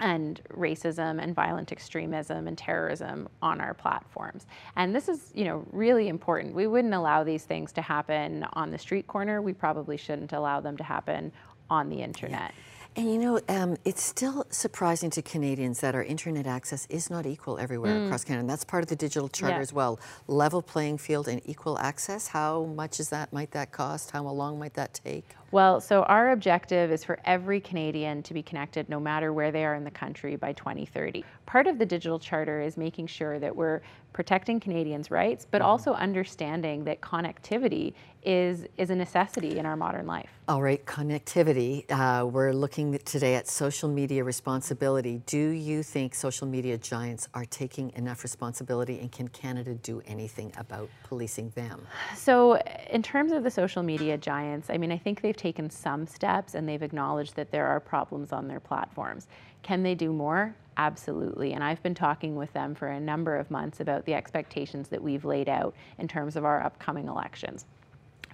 and 0.00 0.40
racism 0.52 1.22
and 1.22 1.34
violent 1.34 1.70
extremism 1.72 2.48
and 2.48 2.58
terrorism 2.58 3.28
on 3.42 3.60
our 3.60 3.74
platforms. 3.74 4.46
And 4.76 4.94
this 4.94 5.08
is, 5.08 5.30
you 5.34 5.44
know, 5.44 5.64
really 5.72 6.08
important. 6.08 6.54
We 6.54 6.66
wouldn't 6.66 6.94
allow 6.94 7.24
these 7.24 7.44
things 7.44 7.72
to 7.72 7.82
happen 7.82 8.44
on 8.54 8.70
the 8.70 8.78
street 8.78 9.06
corner. 9.06 9.40
We 9.40 9.52
probably 9.52 9.96
shouldn't 9.96 10.32
allow 10.32 10.60
them 10.60 10.76
to 10.78 10.84
happen 10.84 11.32
on 11.70 11.88
the 11.88 12.02
internet. 12.02 12.52
Yeah. 12.54 12.73
And 12.96 13.10
you 13.10 13.18
know, 13.18 13.40
um, 13.48 13.76
it's 13.84 14.02
still 14.02 14.46
surprising 14.50 15.10
to 15.10 15.22
Canadians 15.22 15.80
that 15.80 15.96
our 15.96 16.04
internet 16.04 16.46
access 16.46 16.86
is 16.88 17.10
not 17.10 17.26
equal 17.26 17.58
everywhere 17.58 17.94
mm. 17.94 18.06
across 18.06 18.22
Canada. 18.22 18.42
And 18.42 18.50
that's 18.50 18.64
part 18.64 18.84
of 18.84 18.88
the 18.88 18.94
digital 18.94 19.28
charter 19.28 19.56
yeah. 19.56 19.62
as 19.62 19.72
well. 19.72 19.98
Level 20.28 20.62
playing 20.62 20.98
field 20.98 21.26
and 21.26 21.42
equal 21.44 21.76
access. 21.80 22.28
How 22.28 22.64
much 22.64 23.00
is 23.00 23.08
that? 23.08 23.32
Might 23.32 23.50
that 23.50 23.72
cost? 23.72 24.12
How 24.12 24.22
long 24.22 24.60
might 24.60 24.74
that 24.74 24.94
take? 24.94 25.24
Well, 25.50 25.80
so 25.80 26.04
our 26.04 26.30
objective 26.30 26.92
is 26.92 27.02
for 27.02 27.18
every 27.24 27.60
Canadian 27.60 28.22
to 28.24 28.34
be 28.34 28.44
connected 28.44 28.88
no 28.88 29.00
matter 29.00 29.32
where 29.32 29.50
they 29.50 29.64
are 29.64 29.74
in 29.74 29.82
the 29.82 29.90
country 29.90 30.36
by 30.36 30.52
2030. 30.52 31.24
Part 31.46 31.66
of 31.66 31.78
the 31.80 31.86
digital 31.86 32.20
charter 32.20 32.60
is 32.60 32.76
making 32.76 33.08
sure 33.08 33.40
that 33.40 33.54
we're 33.54 33.80
protecting 34.14 34.60
Canadians' 34.60 35.10
rights, 35.10 35.46
but 35.50 35.60
mm-hmm. 35.60 35.70
also 35.70 35.92
understanding 35.92 36.84
that 36.84 37.02
connectivity 37.02 37.92
is, 38.22 38.64
is 38.78 38.88
a 38.88 38.94
necessity 38.94 39.58
in 39.58 39.66
our 39.66 39.76
modern 39.76 40.06
life. 40.06 40.30
All 40.48 40.62
right, 40.62 40.82
connectivity. 40.86 41.84
Uh, 41.90 42.24
we're 42.24 42.52
looking 42.52 42.96
today 43.00 43.34
at 43.34 43.46
social 43.46 43.88
media 43.88 44.24
responsibility. 44.24 45.20
Do 45.26 45.38
you 45.38 45.82
think 45.82 46.14
social 46.14 46.46
media 46.46 46.78
giants 46.78 47.28
are 47.34 47.44
taking 47.44 47.92
enough 47.96 48.22
responsibility 48.22 49.00
and 49.00 49.12
can 49.12 49.28
Canada 49.28 49.74
do 49.74 50.00
anything 50.06 50.52
about 50.56 50.88
policing 51.02 51.50
them? 51.50 51.86
So, 52.16 52.58
in 52.90 53.02
terms 53.02 53.32
of 53.32 53.42
the 53.42 53.50
social 53.50 53.82
media 53.82 54.16
giants, 54.16 54.70
I 54.70 54.78
mean, 54.78 54.92
I 54.92 54.96
think 54.96 55.20
they've 55.20 55.36
taken 55.36 55.68
some 55.68 56.06
steps 56.06 56.54
and 56.54 56.66
they've 56.66 56.82
acknowledged 56.82 57.36
that 57.36 57.50
there 57.50 57.66
are 57.66 57.80
problems 57.80 58.32
on 58.32 58.48
their 58.48 58.60
platforms. 58.60 59.26
Can 59.62 59.82
they 59.82 59.94
do 59.94 60.12
more? 60.12 60.54
Absolutely. 60.76 61.52
And 61.52 61.62
I've 61.62 61.82
been 61.82 61.94
talking 61.94 62.34
with 62.34 62.52
them 62.52 62.74
for 62.74 62.88
a 62.88 63.00
number 63.00 63.36
of 63.36 63.50
months 63.50 63.80
about 63.80 64.04
the 64.06 64.14
expectations 64.14 64.88
that 64.88 65.02
we've 65.02 65.24
laid 65.24 65.48
out 65.48 65.74
in 65.98 66.08
terms 66.08 66.36
of 66.36 66.44
our 66.44 66.62
upcoming 66.62 67.06
elections. 67.06 67.66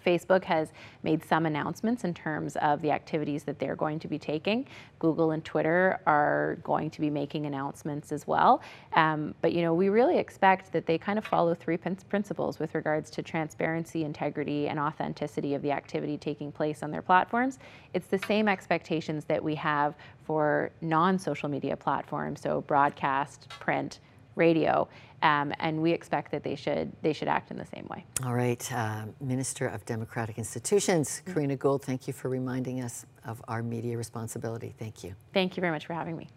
Facebook 0.04 0.44
has 0.44 0.72
made 1.02 1.24
some 1.24 1.46
announcements 1.46 2.04
in 2.04 2.14
terms 2.14 2.56
of 2.56 2.80
the 2.82 2.90
activities 2.90 3.44
that 3.44 3.58
they're 3.58 3.76
going 3.76 3.98
to 3.98 4.08
be 4.08 4.18
taking. 4.18 4.66
Google 4.98 5.32
and 5.32 5.44
Twitter 5.44 6.00
are 6.06 6.58
going 6.62 6.90
to 6.90 7.00
be 7.00 7.10
making 7.10 7.46
announcements 7.46 8.12
as 8.12 8.26
well. 8.26 8.62
Um, 8.94 9.34
but 9.40 9.52
you 9.52 9.62
know, 9.62 9.74
we 9.74 9.88
really 9.88 10.18
expect 10.18 10.72
that 10.72 10.86
they 10.86 10.98
kind 10.98 11.18
of 11.18 11.24
follow 11.24 11.54
three 11.54 11.76
principles 11.76 12.58
with 12.58 12.74
regards 12.74 13.10
to 13.10 13.22
transparency, 13.22 14.04
integrity, 14.04 14.68
and 14.68 14.78
authenticity 14.78 15.54
of 15.54 15.62
the 15.62 15.72
activity 15.72 16.16
taking 16.16 16.52
place 16.52 16.82
on 16.82 16.90
their 16.90 17.02
platforms. 17.02 17.58
It's 17.94 18.06
the 18.06 18.18
same 18.18 18.48
expectations 18.48 19.24
that 19.26 19.42
we 19.42 19.54
have 19.56 19.94
for 20.24 20.70
non-social 20.80 21.48
media 21.48 21.76
platforms, 21.76 22.40
so 22.40 22.60
broadcast, 22.62 23.48
print, 23.48 24.00
radio. 24.40 24.88
Um, 25.22 25.52
and 25.60 25.80
we 25.80 25.92
expect 25.92 26.32
that 26.32 26.42
they 26.42 26.56
should 26.56 26.90
they 27.02 27.12
should 27.12 27.28
act 27.28 27.50
in 27.50 27.58
the 27.58 27.66
same 27.66 27.86
way. 27.90 28.04
All 28.24 28.34
right, 28.34 28.72
uh, 28.72 29.04
Minister 29.20 29.66
of 29.68 29.84
Democratic 29.84 30.38
Institutions, 30.38 31.22
Karina 31.26 31.56
Gould, 31.56 31.82
thank 31.84 32.08
you 32.08 32.14
for 32.14 32.28
reminding 32.30 32.80
us 32.80 33.04
of 33.26 33.42
our 33.46 33.62
media 33.62 33.96
responsibility. 33.96 34.74
Thank 34.78 35.04
you. 35.04 35.14
Thank 35.34 35.56
you 35.56 35.60
very 35.60 35.72
much 35.72 35.86
for 35.86 35.92
having 35.92 36.16
me. 36.16 36.28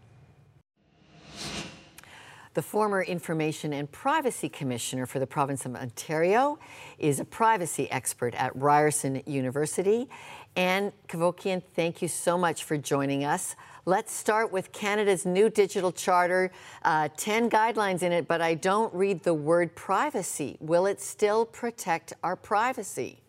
The 2.56 2.62
former 2.62 3.02
Information 3.02 3.74
and 3.74 3.92
Privacy 3.92 4.48
Commissioner 4.48 5.08
for 5.08 5.18
the 5.18 5.26
province 5.26 5.66
of 5.66 5.76
Ontario 5.76 6.60
is 7.00 7.20
a 7.20 7.26
privacy 7.26 7.90
expert 7.90 8.36
at 8.36 8.56
Ryerson 8.56 9.24
University. 9.26 10.08
Ann 10.56 10.92
Cavoukian, 11.08 11.64
thank 11.74 12.04
you 12.04 12.08
so 12.08 12.38
much 12.38 12.64
for 12.64 12.78
joining 12.78 13.24
us. 13.24 13.56
Let's 13.86 14.14
start 14.14 14.54
with 14.54 14.72
Canada's 14.72 15.26
new 15.26 15.50
digital 15.50 15.92
charter, 15.92 16.52
uh, 16.84 17.10
10 17.18 17.50
guidelines 17.50 18.02
in 18.02 18.14
it, 18.14 18.30
but 18.30 18.40
I 18.40 18.54
don't 18.54 18.94
read 18.94 19.24
the 19.24 19.34
word 19.34 19.76
privacy. 19.76 20.56
Will 20.62 20.86
it 20.86 21.02
still 21.02 21.44
protect 21.46 22.14
our 22.24 22.38
privacy? 22.38 23.20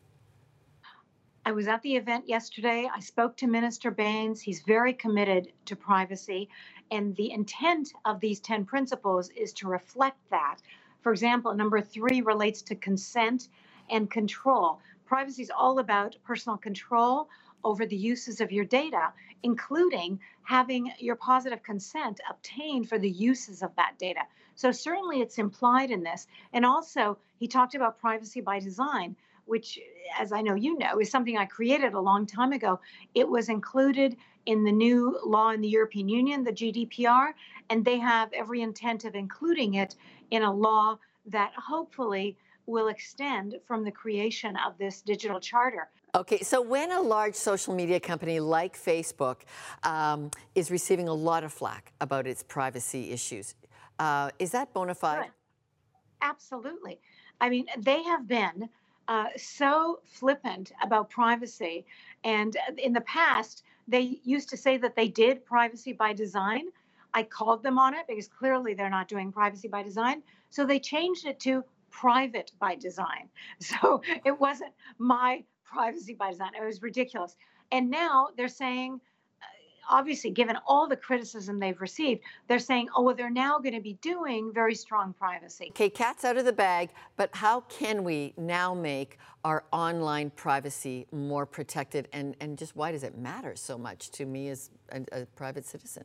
I 1.45 1.51
was 1.51 1.67
at 1.67 1.83
the 1.83 1.97
event 1.97 2.29
yesterday. 2.29 2.89
I 2.95 3.01
spoke 3.01 3.37
to 3.39 3.49
Minister 3.49 3.91
Bains. 3.91 4.41
He's 4.41 4.61
very 4.61 4.93
committed 4.93 5.53
to 5.65 5.75
privacy. 5.75 6.49
And 6.93 7.17
the 7.17 7.33
intent 7.33 7.93
of 8.05 8.21
these 8.21 8.39
10 8.39 8.65
principles 8.65 9.31
is 9.31 9.53
to 9.55 9.67
reflect 9.67 10.19
that. 10.31 10.59
For 11.01 11.11
example, 11.11 11.53
number 11.53 11.81
three 11.81 12.21
relates 12.21 12.63
to 12.63 12.77
consent 12.77 13.49
and 13.91 14.09
control. 14.09 14.79
Privacy 15.07 15.43
is 15.43 15.51
all 15.51 15.79
about 15.79 16.17
personal 16.25 16.57
control 16.57 17.29
over 17.63 17.87
the 17.87 17.97
uses 17.97 18.41
of 18.41 18.53
your 18.53 18.65
data, 18.65 19.13
including 19.43 20.21
having 20.43 20.93
your 20.99 21.17
positive 21.17 21.63
consent 21.63 22.21
obtained 22.29 22.89
for 22.89 22.99
the 22.99 23.11
uses 23.11 23.63
of 23.63 23.75
that 23.77 23.95
data. 23.99 24.21
So, 24.55 24.71
certainly 24.71 25.21
it's 25.21 25.39
implied 25.39 25.91
in 25.91 26.03
this. 26.03 26.27
And 26.53 26.65
also, 26.65 27.19
he 27.39 27.49
talked 27.49 27.75
about 27.75 28.01
privacy 28.01 28.41
by 28.41 28.61
design, 28.61 29.17
which, 29.47 29.79
as 30.19 30.33
I 30.33 30.43
know 30.43 30.55
you 30.55 30.79
know, 30.79 30.99
is 31.01 31.11
something 31.11 31.37
I 31.37 31.47
created 31.47 31.95
a 31.95 32.01
long 32.01 32.27
time 32.27 32.53
ago. 32.53 32.81
It 33.15 33.29
was 33.29 33.49
included 33.49 34.17
in 34.47 34.63
the 34.65 34.73
new 34.73 35.19
law 35.25 35.51
in 35.51 35.61
the 35.61 35.69
European 35.69 36.09
Union, 36.09 36.45
the 36.45 36.53
GDPR, 36.53 37.33
and 37.71 37.85
they 37.85 37.99
have 37.99 38.33
every 38.33 38.61
intent 38.61 39.05
of 39.05 39.15
including 39.15 39.75
it 39.75 39.97
in 40.31 40.43
a 40.43 40.53
law 40.53 40.99
that 41.27 41.53
hopefully 41.57 42.37
will 42.67 42.89
extend 42.89 43.57
from 43.67 43.85
the 43.85 43.91
creation 43.91 44.57
of 44.67 44.77
this 44.79 45.03
digital 45.03 45.41
charter. 45.41 45.89
Okay, 46.15 46.39
so 46.39 46.63
when 46.63 46.93
a 46.93 47.01
large 47.01 47.35
social 47.35 47.75
media 47.75 47.99
company 47.99 48.39
like 48.39 48.77
Facebook 48.77 49.39
um, 49.83 50.31
is 50.55 50.71
receiving 50.71 51.09
a 51.09 51.15
lot 51.15 51.43
of 51.43 51.53
flack 51.53 51.93
about 52.01 52.27
its 52.27 52.43
privacy 52.43 53.11
issues, 53.11 53.55
uh, 53.99 54.31
is 54.39 54.51
that 54.53 54.73
bona 54.73 54.95
fide? 54.95 55.31
Absolutely. 56.23 57.01
I 57.41 57.49
mean, 57.49 57.67
they 57.79 58.03
have 58.05 58.29
been 58.29 58.69
uh, 59.09 59.27
so 59.37 60.01
flippant 60.05 60.73
about 60.83 61.11
privacy. 61.11 61.85
And 62.23 62.57
in 62.79 62.93
the 62.93 63.03
past, 63.03 63.65
they 63.87 64.21
used 64.25 64.49
to 64.51 64.57
say 64.57 64.77
that 64.79 64.97
they 64.97 65.09
did 65.09 65.45
privacy 65.45 65.93
by 65.93 66.13
design. 66.13 66.69
I 67.13 67.23
called 67.25 67.63
them 67.63 67.79
on 67.79 67.95
it 67.95 68.07
because 68.09 68.29
clearly 68.29 68.75
they're 68.75 68.91
not 68.91 69.09
doing 69.09 69.31
privacy 69.31 69.69
by 69.69 69.83
design. 69.83 70.23
So 70.51 70.65
they 70.65 70.79
changed 70.79 71.27
it 71.27 71.39
to 71.41 71.65
private 72.01 72.51
by 72.59 72.75
design. 72.75 73.29
So 73.61 74.03
it 74.25 74.39
wasn't 74.39 74.73
my 74.99 75.45
privacy 75.65 76.15
by 76.15 76.31
design. 76.31 76.51
It 76.61 76.65
was 76.65 76.83
ridiculous. 76.83 77.37
And 77.73 77.91
now 77.91 78.29
they're 78.37 78.49
saying, 78.49 79.01
uh, 79.41 79.47
obviously, 79.97 80.31
given 80.31 80.57
all 80.67 80.87
the 80.89 80.97
criticism 80.97 81.59
they've 81.59 81.81
received, 81.81 82.23
they're 82.49 82.59
saying, 82.59 82.89
oh, 82.95 83.03
well, 83.03 83.15
they're 83.15 83.31
now 83.31 83.59
going 83.59 83.75
to 83.75 83.81
be 83.81 83.95
doing 84.03 84.53
very 84.53 84.75
strong 84.75 85.13
privacy. 85.13 85.69
Okay, 85.71 85.89
cat's 85.89 86.25
out 86.25 86.37
of 86.37 86.45
the 86.45 86.53
bag, 86.53 86.91
but 87.17 87.31
how 87.33 87.61
can 87.63 88.05
we 88.05 88.35
now 88.37 88.75
make 88.75 89.19
our 89.45 89.65
online 89.73 90.31
privacy 90.31 91.07
more 91.13 91.47
protected? 91.47 92.09
And, 92.13 92.37
and 92.41 92.59
just 92.59 92.77
why 92.77 92.93
does 92.93 93.05
it 93.05 93.17
matter 93.17 93.55
so 93.57 93.79
much 93.79 94.11
to 94.13 94.27
me 94.27 94.49
as 94.49 94.71
a, 94.91 95.01
a 95.13 95.27
private 95.37 95.65
citizen? 95.65 96.05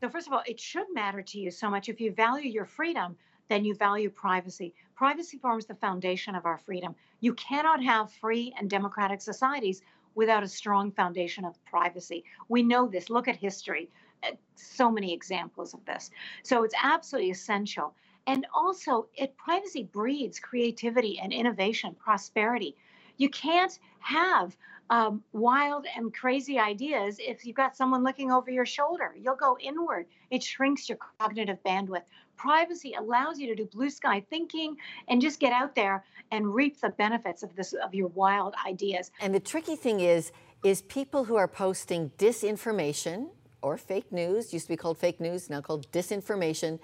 So, 0.00 0.08
first 0.08 0.28
of 0.28 0.32
all, 0.32 0.42
it 0.46 0.58
should 0.60 0.86
matter 0.92 1.22
to 1.22 1.38
you 1.38 1.50
so 1.50 1.68
much. 1.68 1.88
If 1.88 2.00
you 2.00 2.12
value 2.12 2.48
your 2.48 2.64
freedom, 2.64 3.16
then 3.48 3.64
you 3.64 3.74
value 3.74 4.10
privacy. 4.10 4.74
Privacy 4.94 5.38
forms 5.38 5.66
the 5.66 5.74
foundation 5.74 6.34
of 6.34 6.46
our 6.46 6.58
freedom. 6.58 6.94
You 7.20 7.34
cannot 7.34 7.82
have 7.82 8.12
free 8.12 8.54
and 8.58 8.68
democratic 8.68 9.20
societies 9.20 9.82
without 10.14 10.42
a 10.42 10.48
strong 10.48 10.90
foundation 10.92 11.44
of 11.44 11.62
privacy. 11.64 12.24
We 12.48 12.62
know 12.62 12.88
this. 12.88 13.10
Look 13.10 13.28
at 13.28 13.36
history. 13.36 13.88
Uh, 14.22 14.32
so 14.56 14.90
many 14.90 15.12
examples 15.12 15.74
of 15.74 15.84
this. 15.84 16.10
So 16.42 16.64
it's 16.64 16.74
absolutely 16.82 17.30
essential. 17.30 17.94
And 18.26 18.46
also, 18.52 19.06
it 19.14 19.36
privacy 19.36 19.84
breeds 19.84 20.38
creativity 20.38 21.18
and 21.20 21.32
innovation, 21.32 21.94
prosperity. 21.98 22.76
You 23.16 23.30
can't 23.30 23.78
have 24.00 24.56
um, 24.90 25.22
wild 25.32 25.86
and 25.96 26.12
crazy 26.14 26.58
ideas 26.58 27.18
if 27.20 27.44
you've 27.44 27.56
got 27.56 27.76
someone 27.76 28.02
looking 28.02 28.30
over 28.30 28.50
your 28.50 28.66
shoulder. 28.66 29.14
You'll 29.18 29.36
go 29.36 29.56
inward. 29.60 30.06
It 30.30 30.42
shrinks 30.42 30.88
your 30.88 30.98
cognitive 31.20 31.58
bandwidth. 31.64 32.02
Privacy 32.38 32.94
allows 32.98 33.38
you 33.38 33.46
to 33.48 33.54
do 33.54 33.66
blue 33.66 33.90
sky 33.90 34.24
thinking 34.30 34.76
and 35.08 35.20
just 35.20 35.38
get 35.40 35.52
out 35.52 35.74
there 35.74 36.04
and 36.30 36.54
reap 36.54 36.80
the 36.80 36.90
benefits 36.90 37.42
of 37.42 37.54
this 37.54 37.74
of 37.74 37.94
your 37.94 38.08
wild 38.08 38.54
ideas. 38.66 39.10
And 39.20 39.34
the 39.34 39.40
tricky 39.40 39.76
thing 39.76 40.00
is 40.00 40.32
is 40.64 40.82
people 40.82 41.24
who 41.24 41.36
are 41.36 41.48
posting 41.48 42.10
disinformation 42.18 43.28
or 43.62 43.76
fake 43.76 44.10
news, 44.12 44.52
used 44.52 44.66
to 44.66 44.72
be 44.72 44.76
called 44.76 44.98
fake 44.98 45.20
news, 45.20 45.50
now 45.50 45.60
called 45.60 45.90
disinformation. 45.90 46.78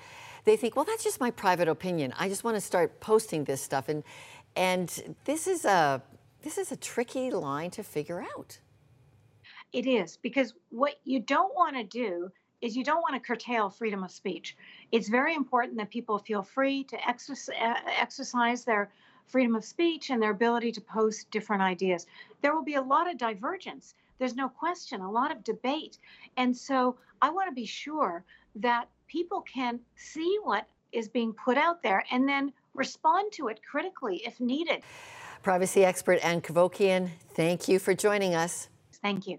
They 0.44 0.56
think, 0.56 0.76
well, 0.76 0.84
that's 0.84 1.04
just 1.04 1.20
my 1.20 1.30
private 1.30 1.68
opinion. 1.68 2.12
I 2.18 2.28
just 2.28 2.44
want 2.44 2.56
to 2.56 2.60
start 2.60 3.00
posting 3.00 3.44
this 3.44 3.62
stuff. 3.62 3.88
And 3.88 4.02
and 4.56 5.16
this 5.24 5.46
is 5.46 5.64
a 5.64 6.02
this 6.42 6.58
is 6.58 6.72
a 6.72 6.76
tricky 6.76 7.30
line 7.30 7.70
to 7.70 7.82
figure 7.82 8.24
out. 8.36 8.58
It 9.72 9.86
is 9.86 10.16
because 10.16 10.54
what 10.70 10.94
you 11.04 11.20
don't 11.20 11.54
want 11.54 11.76
to 11.76 11.84
do 11.84 12.30
is 12.64 12.74
you 12.74 12.82
don't 12.82 13.02
want 13.02 13.14
to 13.14 13.20
curtail 13.20 13.68
freedom 13.68 14.02
of 14.02 14.10
speech. 14.10 14.56
It's 14.90 15.08
very 15.10 15.34
important 15.34 15.76
that 15.76 15.90
people 15.90 16.18
feel 16.18 16.42
free 16.42 16.82
to 16.84 16.96
uh, 16.96 17.74
exercise 18.00 18.64
their 18.64 18.90
freedom 19.26 19.54
of 19.54 19.64
speech 19.64 20.08
and 20.08 20.22
their 20.22 20.30
ability 20.30 20.72
to 20.72 20.80
post 20.80 21.30
different 21.30 21.60
ideas. 21.62 22.06
There 22.40 22.54
will 22.54 22.64
be 22.64 22.76
a 22.76 22.82
lot 22.82 23.08
of 23.08 23.18
divergence. 23.18 23.94
There's 24.18 24.34
no 24.34 24.48
question, 24.48 25.02
a 25.02 25.10
lot 25.10 25.30
of 25.30 25.44
debate. 25.44 25.98
And 26.38 26.56
so 26.56 26.96
I 27.20 27.28
want 27.28 27.50
to 27.50 27.54
be 27.54 27.66
sure 27.66 28.24
that 28.56 28.88
people 29.08 29.42
can 29.42 29.78
see 29.96 30.38
what 30.42 30.66
is 30.92 31.06
being 31.06 31.34
put 31.34 31.58
out 31.58 31.82
there 31.82 32.02
and 32.10 32.26
then 32.26 32.50
respond 32.72 33.30
to 33.32 33.48
it 33.48 33.60
critically 33.68 34.22
if 34.24 34.40
needed. 34.40 34.82
Privacy 35.42 35.84
expert 35.84 36.24
Ann 36.24 36.40
Cavoukian, 36.40 37.10
thank 37.34 37.68
you 37.68 37.78
for 37.78 37.92
joining 37.92 38.34
us. 38.34 38.70
Thank 39.02 39.26
you. 39.26 39.38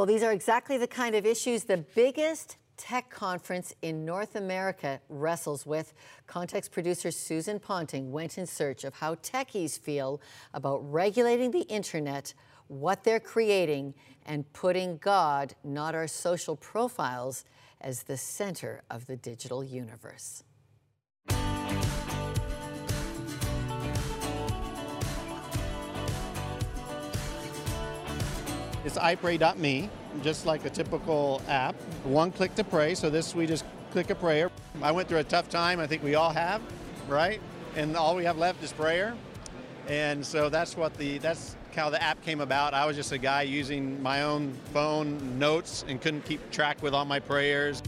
Well, 0.00 0.06
these 0.06 0.22
are 0.22 0.32
exactly 0.32 0.78
the 0.78 0.86
kind 0.86 1.14
of 1.14 1.26
issues 1.26 1.64
the 1.64 1.76
biggest 1.76 2.56
tech 2.78 3.10
conference 3.10 3.74
in 3.82 4.06
North 4.06 4.34
America 4.34 4.98
wrestles 5.10 5.66
with. 5.66 5.92
Context 6.26 6.72
producer 6.72 7.10
Susan 7.10 7.60
Ponting 7.60 8.10
went 8.10 8.38
in 8.38 8.46
search 8.46 8.84
of 8.84 8.94
how 8.94 9.16
techies 9.16 9.78
feel 9.78 10.22
about 10.54 10.78
regulating 10.90 11.50
the 11.50 11.64
internet, 11.64 12.32
what 12.68 13.04
they're 13.04 13.20
creating, 13.20 13.92
and 14.24 14.50
putting 14.54 14.96
God, 14.96 15.54
not 15.62 15.94
our 15.94 16.08
social 16.08 16.56
profiles, 16.56 17.44
as 17.82 18.04
the 18.04 18.16
center 18.16 18.80
of 18.90 19.04
the 19.04 19.16
digital 19.16 19.62
universe. 19.62 20.44
It's 28.82 28.96
iPray.me, 28.96 29.90
just 30.22 30.46
like 30.46 30.64
a 30.64 30.70
typical 30.70 31.42
app. 31.48 31.74
One 32.04 32.32
click 32.32 32.54
to 32.54 32.64
pray, 32.64 32.94
so 32.94 33.10
this 33.10 33.34
we 33.34 33.46
just 33.46 33.66
click 33.90 34.08
a 34.08 34.14
prayer. 34.14 34.50
I 34.80 34.90
went 34.90 35.06
through 35.06 35.18
a 35.18 35.24
tough 35.24 35.50
time, 35.50 35.80
I 35.80 35.86
think 35.86 36.02
we 36.02 36.14
all 36.14 36.30
have, 36.30 36.62
right? 37.06 37.42
And 37.76 37.94
all 37.94 38.16
we 38.16 38.24
have 38.24 38.38
left 38.38 38.62
is 38.64 38.72
prayer. 38.72 39.14
And 39.86 40.24
so 40.24 40.48
that's 40.48 40.78
what 40.78 40.94
the 40.94 41.18
that's 41.18 41.56
how 41.76 41.90
the 41.90 42.02
app 42.02 42.22
came 42.22 42.40
about. 42.40 42.72
I 42.72 42.86
was 42.86 42.96
just 42.96 43.12
a 43.12 43.18
guy 43.18 43.42
using 43.42 44.02
my 44.02 44.22
own 44.22 44.54
phone 44.72 45.38
notes 45.38 45.84
and 45.86 46.00
couldn't 46.00 46.24
keep 46.24 46.50
track 46.50 46.82
with 46.82 46.94
all 46.94 47.04
my 47.04 47.20
prayers. 47.20 47.82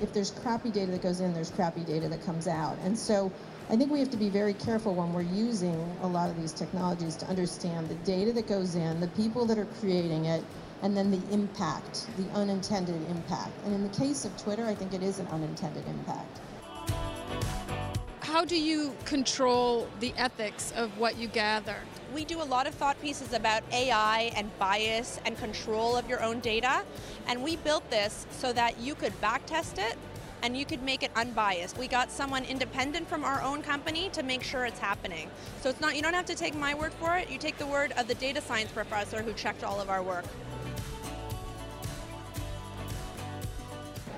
If 0.00 0.12
there's 0.12 0.30
crappy 0.30 0.70
data 0.70 0.92
that 0.92 1.02
goes 1.02 1.20
in, 1.20 1.34
there's 1.34 1.50
crappy 1.50 1.82
data 1.82 2.08
that 2.08 2.22
comes 2.24 2.46
out. 2.46 2.76
And 2.84 2.96
so 2.96 3.32
I 3.68 3.74
think 3.74 3.90
we 3.90 3.98
have 3.98 4.10
to 4.10 4.16
be 4.16 4.28
very 4.28 4.54
careful 4.54 4.94
when 4.94 5.12
we're 5.12 5.22
using 5.22 5.74
a 6.02 6.06
lot 6.06 6.30
of 6.30 6.40
these 6.40 6.52
technologies 6.52 7.16
to 7.16 7.26
understand 7.26 7.88
the 7.88 7.96
data 7.96 8.32
that 8.34 8.46
goes 8.46 8.76
in, 8.76 9.00
the 9.00 9.08
people 9.08 9.44
that 9.44 9.58
are 9.58 9.66
creating 9.80 10.26
it, 10.26 10.44
and 10.82 10.96
then 10.96 11.10
the 11.10 11.20
impact, 11.32 12.06
the 12.16 12.30
unintended 12.38 12.94
impact. 13.10 13.50
And 13.64 13.74
in 13.74 13.82
the 13.82 13.98
case 13.98 14.24
of 14.24 14.36
Twitter, 14.36 14.64
I 14.64 14.74
think 14.76 14.94
it 14.94 15.02
is 15.02 15.18
an 15.18 15.26
unintended 15.28 15.84
impact. 15.88 16.38
How 18.20 18.44
do 18.44 18.56
you 18.56 18.94
control 19.04 19.88
the 19.98 20.14
ethics 20.16 20.72
of 20.76 20.96
what 20.96 21.18
you 21.18 21.26
gather? 21.26 21.76
We 22.14 22.24
do 22.24 22.40
a 22.40 22.44
lot 22.44 22.68
of 22.68 22.74
thought 22.74 23.00
pieces 23.02 23.32
about 23.32 23.64
AI 23.72 24.30
and 24.36 24.56
bias 24.60 25.18
and 25.26 25.36
control 25.38 25.96
of 25.96 26.08
your 26.08 26.22
own 26.22 26.38
data, 26.38 26.84
and 27.26 27.42
we 27.42 27.56
built 27.56 27.90
this 27.90 28.26
so 28.30 28.52
that 28.52 28.78
you 28.78 28.94
could 28.94 29.20
backtest 29.20 29.78
it 29.78 29.96
and 30.46 30.56
you 30.56 30.64
could 30.64 30.80
make 30.80 31.02
it 31.02 31.10
unbiased. 31.16 31.76
We 31.76 31.88
got 31.88 32.08
someone 32.08 32.44
independent 32.44 33.08
from 33.08 33.24
our 33.24 33.42
own 33.42 33.62
company 33.62 34.10
to 34.10 34.22
make 34.22 34.44
sure 34.44 34.64
it's 34.64 34.78
happening. 34.78 35.28
So 35.60 35.68
it's 35.68 35.80
not 35.80 35.96
you 35.96 36.02
don't 36.02 36.14
have 36.14 36.26
to 36.26 36.36
take 36.36 36.54
my 36.54 36.72
word 36.72 36.92
for 36.94 37.16
it, 37.16 37.28
you 37.28 37.36
take 37.36 37.58
the 37.58 37.66
word 37.66 37.92
of 37.96 38.06
the 38.06 38.14
data 38.14 38.40
science 38.40 38.70
professor 38.70 39.22
who 39.22 39.32
checked 39.32 39.64
all 39.64 39.80
of 39.80 39.90
our 39.90 40.04
work. 40.04 40.24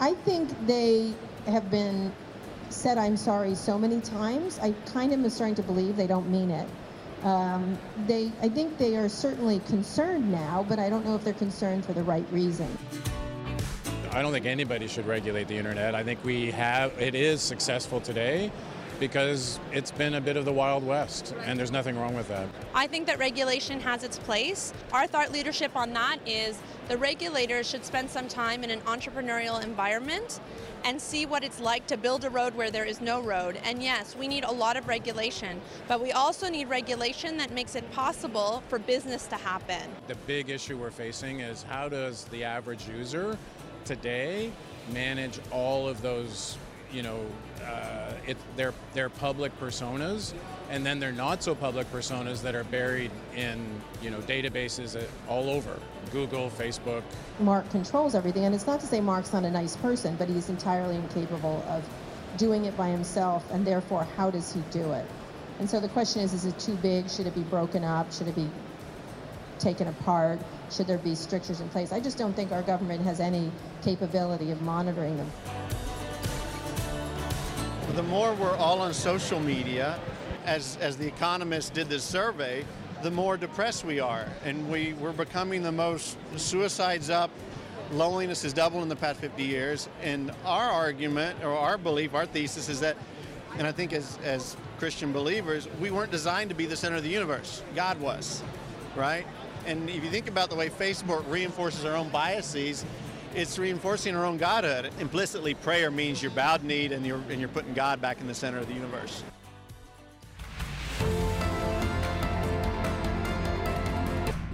I 0.00 0.12
think 0.12 0.50
they 0.66 1.14
have 1.46 1.70
been 1.70 2.12
said 2.68 2.98
I'm 2.98 3.16
sorry 3.16 3.54
so 3.54 3.78
many 3.78 4.02
times. 4.02 4.58
I 4.58 4.72
kind 4.92 5.14
of 5.14 5.20
am 5.20 5.30
starting 5.30 5.54
to 5.54 5.62
believe 5.62 5.96
they 5.96 6.06
don't 6.06 6.28
mean 6.30 6.50
it. 6.50 6.68
Um, 7.24 7.78
they, 8.06 8.30
I 8.42 8.50
think 8.50 8.76
they 8.76 8.96
are 8.96 9.08
certainly 9.08 9.60
concerned 9.60 10.30
now, 10.30 10.64
but 10.68 10.78
I 10.78 10.90
don't 10.90 11.06
know 11.06 11.16
if 11.16 11.24
they're 11.24 11.32
concerned 11.32 11.86
for 11.86 11.94
the 11.94 12.02
right 12.02 12.26
reason. 12.30 12.68
I 14.18 14.22
don't 14.22 14.32
think 14.32 14.46
anybody 14.46 14.88
should 14.88 15.06
regulate 15.06 15.46
the 15.46 15.56
internet. 15.56 15.94
I 15.94 16.02
think 16.02 16.24
we 16.24 16.50
have, 16.50 16.90
it 17.00 17.14
is 17.14 17.40
successful 17.40 18.00
today 18.00 18.50
because 18.98 19.60
it's 19.72 19.92
been 19.92 20.14
a 20.14 20.20
bit 20.20 20.36
of 20.36 20.44
the 20.44 20.52
Wild 20.52 20.84
West, 20.84 21.36
and 21.44 21.56
there's 21.56 21.70
nothing 21.70 21.96
wrong 21.96 22.16
with 22.16 22.26
that. 22.26 22.48
I 22.74 22.88
think 22.88 23.06
that 23.06 23.20
regulation 23.20 23.78
has 23.78 24.02
its 24.02 24.18
place. 24.18 24.72
Our 24.92 25.06
thought 25.06 25.30
leadership 25.30 25.76
on 25.76 25.92
that 25.92 26.18
is 26.26 26.60
the 26.88 26.98
regulators 26.98 27.70
should 27.70 27.84
spend 27.84 28.10
some 28.10 28.26
time 28.26 28.64
in 28.64 28.72
an 28.72 28.80
entrepreneurial 28.80 29.62
environment 29.62 30.40
and 30.82 31.00
see 31.00 31.24
what 31.24 31.44
it's 31.44 31.60
like 31.60 31.86
to 31.86 31.96
build 31.96 32.24
a 32.24 32.30
road 32.30 32.56
where 32.56 32.72
there 32.72 32.84
is 32.84 33.00
no 33.00 33.20
road. 33.20 33.60
And 33.62 33.80
yes, 33.80 34.16
we 34.16 34.26
need 34.26 34.42
a 34.42 34.50
lot 34.50 34.76
of 34.76 34.88
regulation, 34.88 35.60
but 35.86 36.02
we 36.02 36.10
also 36.10 36.50
need 36.50 36.68
regulation 36.68 37.36
that 37.36 37.52
makes 37.52 37.76
it 37.76 37.88
possible 37.92 38.64
for 38.68 38.80
business 38.80 39.28
to 39.28 39.36
happen. 39.36 39.82
The 40.08 40.16
big 40.26 40.50
issue 40.50 40.76
we're 40.76 40.90
facing 40.90 41.38
is 41.38 41.62
how 41.62 41.88
does 41.88 42.24
the 42.24 42.42
average 42.42 42.88
user 42.88 43.38
today 43.88 44.52
manage 44.92 45.40
all 45.50 45.88
of 45.88 46.00
those, 46.02 46.56
you 46.92 47.02
know, 47.02 47.20
uh, 47.64 48.12
it, 48.26 48.36
their, 48.56 48.72
their 48.94 49.08
public 49.08 49.58
personas 49.58 50.34
and 50.70 50.84
then 50.84 51.00
they're 51.00 51.12
not 51.12 51.42
so 51.42 51.54
public 51.54 51.90
personas 51.90 52.42
that 52.42 52.54
are 52.54 52.64
buried 52.64 53.10
in 53.34 53.58
you 54.02 54.10
know 54.10 54.18
databases 54.18 55.02
all 55.26 55.50
over 55.50 55.78
google 56.12 56.50
facebook. 56.50 57.02
Mark 57.40 57.68
controls 57.70 58.14
everything 58.14 58.44
and 58.44 58.54
it's 58.54 58.66
not 58.66 58.80
to 58.80 58.86
say 58.86 59.00
mark's 59.00 59.32
not 59.32 59.44
a 59.44 59.50
nice 59.50 59.76
person 59.76 60.14
but 60.16 60.28
he's 60.28 60.48
entirely 60.48 60.96
incapable 60.96 61.64
of 61.68 61.82
doing 62.36 62.66
it 62.66 62.76
by 62.76 62.88
himself 62.88 63.44
and 63.50 63.66
therefore 63.66 64.06
how 64.16 64.30
does 64.30 64.52
he 64.52 64.60
do 64.70 64.92
it? 64.92 65.06
And 65.58 65.68
so 65.68 65.80
the 65.80 65.88
question 65.88 66.22
is 66.22 66.32
is 66.32 66.44
it 66.44 66.58
too 66.58 66.74
big? 66.76 67.10
Should 67.10 67.26
it 67.26 67.34
be 67.34 67.42
broken 67.42 67.82
up? 67.84 68.12
Should 68.12 68.28
it 68.28 68.36
be 68.36 68.48
taken 69.58 69.88
apart 69.88 70.38
should 70.70 70.86
there 70.86 70.98
be 70.98 71.14
strictures 71.14 71.60
in 71.60 71.68
place 71.68 71.92
i 71.92 72.00
just 72.00 72.18
don't 72.18 72.34
think 72.34 72.52
our 72.52 72.62
government 72.62 73.02
has 73.02 73.20
any 73.20 73.50
capability 73.82 74.50
of 74.50 74.60
monitoring 74.62 75.16
them 75.16 75.30
the 77.94 78.02
more 78.04 78.32
we're 78.34 78.56
all 78.56 78.80
on 78.80 78.94
social 78.94 79.40
media 79.40 79.98
as, 80.48 80.78
as 80.80 80.96
The 80.96 81.06
Economist 81.06 81.74
did 81.74 81.88
this 81.88 82.02
survey, 82.02 82.64
the 83.02 83.10
more 83.10 83.36
depressed 83.36 83.84
we 83.84 84.00
are. 84.00 84.26
And 84.44 84.68
we, 84.70 84.94
we're 84.94 85.12
becoming 85.12 85.62
the 85.62 85.72
most 85.72 86.16
suicides 86.36 87.10
up, 87.10 87.30
loneliness 87.92 88.42
has 88.42 88.52
doubled 88.52 88.82
in 88.82 88.88
the 88.88 88.96
past 88.96 89.20
50 89.20 89.42
years. 89.42 89.88
And 90.02 90.32
our 90.44 90.70
argument, 90.70 91.44
or 91.44 91.50
our 91.50 91.76
belief, 91.76 92.14
our 92.14 92.26
thesis 92.26 92.68
is 92.68 92.80
that, 92.80 92.96
and 93.58 93.66
I 93.66 93.72
think 93.72 93.92
as, 93.92 94.18
as 94.24 94.56
Christian 94.78 95.12
believers, 95.12 95.68
we 95.80 95.90
weren't 95.90 96.10
designed 96.10 96.48
to 96.48 96.56
be 96.56 96.66
the 96.66 96.76
center 96.76 96.96
of 96.96 97.02
the 97.02 97.10
universe. 97.10 97.62
God 97.74 98.00
was, 98.00 98.42
right? 98.96 99.26
And 99.68 99.90
if 99.90 100.02
you 100.02 100.08
think 100.08 100.28
about 100.28 100.48
the 100.48 100.56
way 100.56 100.70
Facebook 100.70 101.30
reinforces 101.30 101.84
our 101.84 101.94
own 101.94 102.08
biases, 102.08 102.86
it's 103.34 103.58
reinforcing 103.58 104.16
our 104.16 104.24
own 104.24 104.38
godhood. 104.38 104.90
Implicitly, 104.98 105.52
prayer 105.52 105.90
means 105.90 106.22
you're 106.22 106.30
bowed 106.30 106.62
knee 106.62 106.86
and 106.86 107.04
you're, 107.04 107.20
and 107.28 107.38
you're 107.38 107.50
putting 107.50 107.74
God 107.74 108.00
back 108.00 108.18
in 108.22 108.26
the 108.26 108.34
center 108.34 108.56
of 108.56 108.66
the 108.66 108.72
universe. 108.72 109.22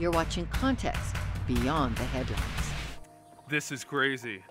You're 0.00 0.11
watching 0.11 0.48
Context 0.48 1.14
Beyond 1.46 1.96
the 1.96 2.05
Headlines. 2.07 2.42
This 3.48 3.70
is 3.70 3.85
crazy. 3.85 4.42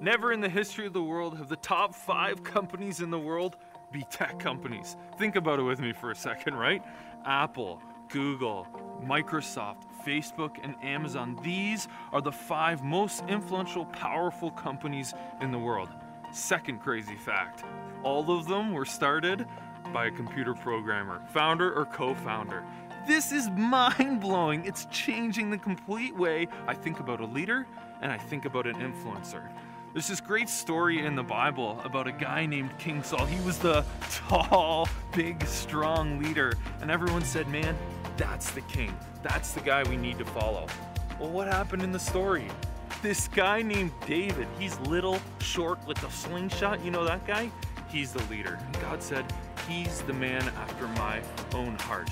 Never 0.00 0.32
in 0.32 0.40
the 0.40 0.48
history 0.48 0.86
of 0.86 0.92
the 0.92 1.02
world 1.02 1.36
have 1.36 1.48
the 1.48 1.56
top 1.56 1.96
five 1.96 2.44
companies 2.44 3.00
in 3.00 3.10
the 3.10 3.18
world 3.18 3.56
be 3.92 4.04
tech 4.08 4.38
companies. 4.38 4.96
Think 5.18 5.34
about 5.34 5.58
it 5.58 5.62
with 5.62 5.80
me 5.80 5.92
for 5.92 6.12
a 6.12 6.14
second, 6.14 6.54
right? 6.54 6.80
Apple, 7.26 7.82
Google, 8.08 8.68
Microsoft, 9.04 9.84
Facebook, 10.04 10.56
and 10.62 10.74
Amazon. 10.82 11.38
These 11.42 11.88
are 12.12 12.20
the 12.20 12.32
five 12.32 12.82
most 12.82 13.24
influential, 13.28 13.84
powerful 13.86 14.50
companies 14.50 15.14
in 15.40 15.50
the 15.50 15.58
world. 15.58 15.88
Second 16.32 16.80
crazy 16.80 17.16
fact 17.16 17.64
all 18.02 18.30
of 18.30 18.48
them 18.48 18.72
were 18.72 18.84
started 18.84 19.46
by 19.92 20.06
a 20.06 20.10
computer 20.10 20.54
programmer, 20.54 21.20
founder 21.28 21.72
or 21.72 21.84
co 21.84 22.14
founder. 22.14 22.64
This 23.06 23.32
is 23.32 23.50
mind 23.50 24.20
blowing. 24.20 24.64
It's 24.64 24.86
changing 24.86 25.50
the 25.50 25.58
complete 25.58 26.16
way 26.16 26.48
I 26.66 26.74
think 26.74 27.00
about 27.00 27.20
a 27.20 27.26
leader 27.26 27.66
and 28.00 28.10
I 28.10 28.18
think 28.18 28.44
about 28.44 28.66
an 28.66 28.76
influencer. 28.76 29.48
There's 29.92 30.08
this 30.08 30.20
great 30.20 30.48
story 30.48 31.04
in 31.04 31.14
the 31.16 31.22
Bible 31.22 31.78
about 31.84 32.06
a 32.06 32.12
guy 32.12 32.46
named 32.46 32.70
King 32.78 33.02
Saul. 33.02 33.26
He 33.26 33.44
was 33.44 33.58
the 33.58 33.84
tall, 34.10 34.88
big, 35.12 35.44
strong 35.46 36.18
leader, 36.18 36.54
and 36.80 36.90
everyone 36.90 37.22
said, 37.22 37.46
Man, 37.48 37.76
that's 38.16 38.50
the 38.50 38.60
king. 38.62 38.94
That's 39.22 39.52
the 39.52 39.60
guy 39.60 39.82
we 39.84 39.96
need 39.96 40.18
to 40.18 40.24
follow. 40.24 40.66
Well, 41.18 41.30
what 41.30 41.48
happened 41.48 41.82
in 41.82 41.92
the 41.92 41.98
story? 41.98 42.48
This 43.02 43.28
guy 43.28 43.62
named 43.62 43.92
David, 44.06 44.46
he's 44.58 44.78
little, 44.80 45.20
short, 45.40 45.84
with 45.86 46.02
a 46.04 46.10
slingshot. 46.10 46.84
You 46.84 46.90
know 46.90 47.04
that 47.04 47.26
guy? 47.26 47.50
He's 47.88 48.12
the 48.12 48.22
leader. 48.24 48.58
And 48.64 48.80
God 48.80 49.02
said, 49.02 49.24
He's 49.68 50.00
the 50.02 50.12
man 50.12 50.42
after 50.56 50.88
my 50.88 51.20
own 51.54 51.76
heart. 51.80 52.10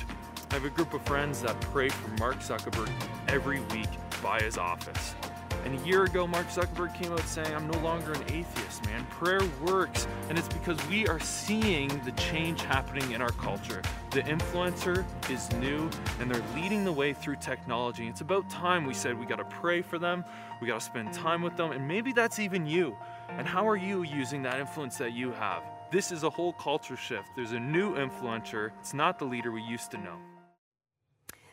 I 0.51 0.55
have 0.55 0.65
a 0.65 0.71
group 0.71 0.95
of 0.95 1.03
friends 1.03 1.43
that 1.43 1.61
pray 1.61 1.89
for 1.89 2.09
Mark 2.19 2.39
Zuckerberg 2.39 2.91
every 3.29 3.61
week 3.73 3.89
by 4.23 4.41
his 4.41 4.59
office. 4.59 5.15
And 5.65 5.79
a 5.79 5.87
year 5.87 6.05
ago, 6.05 6.27
Mark 6.27 6.49
Zuckerberg 6.49 6.95
came 6.95 7.13
out 7.13 7.21
saying, 7.21 7.55
I'm 7.55 7.69
no 7.69 7.79
longer 7.81 8.13
an 8.13 8.23
atheist, 8.25 8.85
man. 8.87 9.05
Prayer 9.11 9.41
works. 9.63 10.07
And 10.29 10.39
it's 10.39 10.49
because 10.49 10.79
we 10.89 11.07
are 11.07 11.21
seeing 11.21 11.89
the 12.05 12.13
change 12.13 12.63
happening 12.63 13.13
in 13.13 13.21
our 13.21 13.31
culture. 13.31 13.83
The 14.11 14.23
influencer 14.23 15.05
is 15.31 15.53
new, 15.53 15.89
and 16.19 16.31
they're 16.31 16.43
leading 16.55 16.85
the 16.85 16.93
way 16.93 17.13
through 17.13 17.37
technology. 17.37 18.09
It's 18.09 18.21
about 18.23 18.49
time 18.51 18.85
we 18.87 18.95
said 18.95 19.19
we 19.19 19.27
got 19.27 19.37
to 19.37 19.45
pray 19.45 19.83
for 19.83 19.99
them, 19.99 20.25
we 20.61 20.67
got 20.67 20.81
to 20.81 20.85
spend 20.85 21.13
time 21.13 21.43
with 21.43 21.57
them, 21.57 21.73
and 21.73 21.87
maybe 21.87 22.13
that's 22.13 22.39
even 22.39 22.67
you. 22.67 22.97
And 23.29 23.47
how 23.47 23.69
are 23.69 23.77
you 23.77 24.03
using 24.03 24.43
that 24.43 24.59
influence 24.59 24.97
that 24.99 25.13
you 25.13 25.31
have? 25.33 25.63
This 25.91 26.11
is 26.11 26.25
a 26.25 26.31
whole 26.31 26.53
culture 26.55 26.97
shift. 26.97 27.29
There's 27.37 27.53
a 27.53 27.61
new 27.61 27.95
influencer, 27.95 28.71
it's 28.81 28.95
not 28.95 29.19
the 29.19 29.27
leader 29.27 29.53
we 29.53 29.63
used 29.63 29.91
to 29.93 29.99
know. 29.99 30.17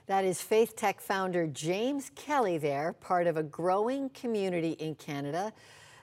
That 0.07 0.23
is 0.23 0.41
Faith 0.41 0.77
Tech 0.77 1.01
founder 1.01 1.47
James 1.47 2.11
Kelly 2.15 2.57
there, 2.57 2.93
part 2.93 3.27
of 3.27 3.35
a 3.35 3.43
growing 3.43 4.07
community 4.11 4.71
in 4.79 4.95
Canada 4.95 5.51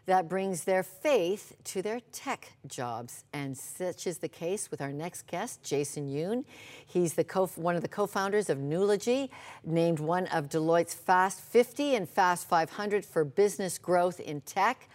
that 0.04 0.28
brings 0.28 0.64
their 0.64 0.82
faith 0.82 1.56
to 1.64 1.80
their 1.80 2.00
tech 2.12 2.52
jobs. 2.66 3.24
And 3.32 3.56
such 3.56 4.06
is 4.06 4.18
the 4.18 4.28
case 4.28 4.70
with 4.70 4.82
our 4.82 4.92
next 4.92 5.26
guest, 5.26 5.62
Jason 5.62 6.06
Yoon. 6.10 6.44
He's 6.86 7.14
the 7.14 7.24
co- 7.24 7.46
one 7.56 7.76
of 7.76 7.80
the 7.80 7.88
co-founders 7.88 8.50
of 8.50 8.58
Nulogy, 8.58 9.30
named 9.64 10.00
one 10.00 10.26
of 10.26 10.50
Deloitte's 10.50 10.92
Fast 10.92 11.40
50 11.40 11.94
and 11.94 12.06
Fast 12.06 12.46
500 12.46 13.06
for 13.06 13.24
business 13.24 13.78
growth 13.78 14.20
in 14.20 14.42
tech. 14.42 14.86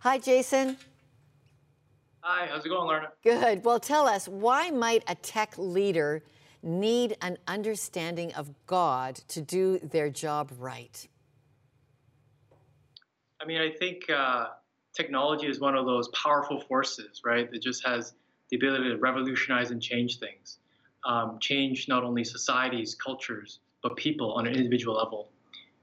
Hi, 0.00 0.18
Jason. 0.18 0.76
Hi, 2.22 2.48
how's 2.50 2.66
it 2.66 2.70
going, 2.70 2.88
Lorna? 2.88 3.12
Good. 3.22 3.64
Well, 3.64 3.78
tell 3.78 4.08
us, 4.08 4.26
why 4.26 4.70
might 4.70 5.04
a 5.06 5.14
tech 5.14 5.54
leader 5.56 6.24
need 6.62 7.16
an 7.20 7.38
understanding 7.46 8.32
of 8.34 8.50
God 8.66 9.16
to 9.28 9.40
do 9.40 9.78
their 9.78 10.10
job 10.10 10.52
right? 10.58 11.06
I 13.40 13.44
mean, 13.44 13.60
I 13.60 13.70
think 13.70 14.10
uh, 14.10 14.48
technology 14.94 15.46
is 15.46 15.60
one 15.60 15.76
of 15.76 15.86
those 15.86 16.08
powerful 16.08 16.60
forces, 16.60 17.22
right? 17.24 17.50
That 17.50 17.62
just 17.62 17.86
has 17.86 18.14
the 18.50 18.56
ability 18.56 18.88
to 18.90 18.96
revolutionize 18.96 19.70
and 19.70 19.82
change 19.82 20.18
things, 20.18 20.58
um, 21.04 21.38
change 21.40 21.88
not 21.88 22.02
only 22.02 22.24
societies, 22.24 22.94
cultures, 22.94 23.60
but 23.82 23.96
people 23.96 24.32
on 24.32 24.46
an 24.46 24.54
individual 24.54 24.96
level. 24.96 25.28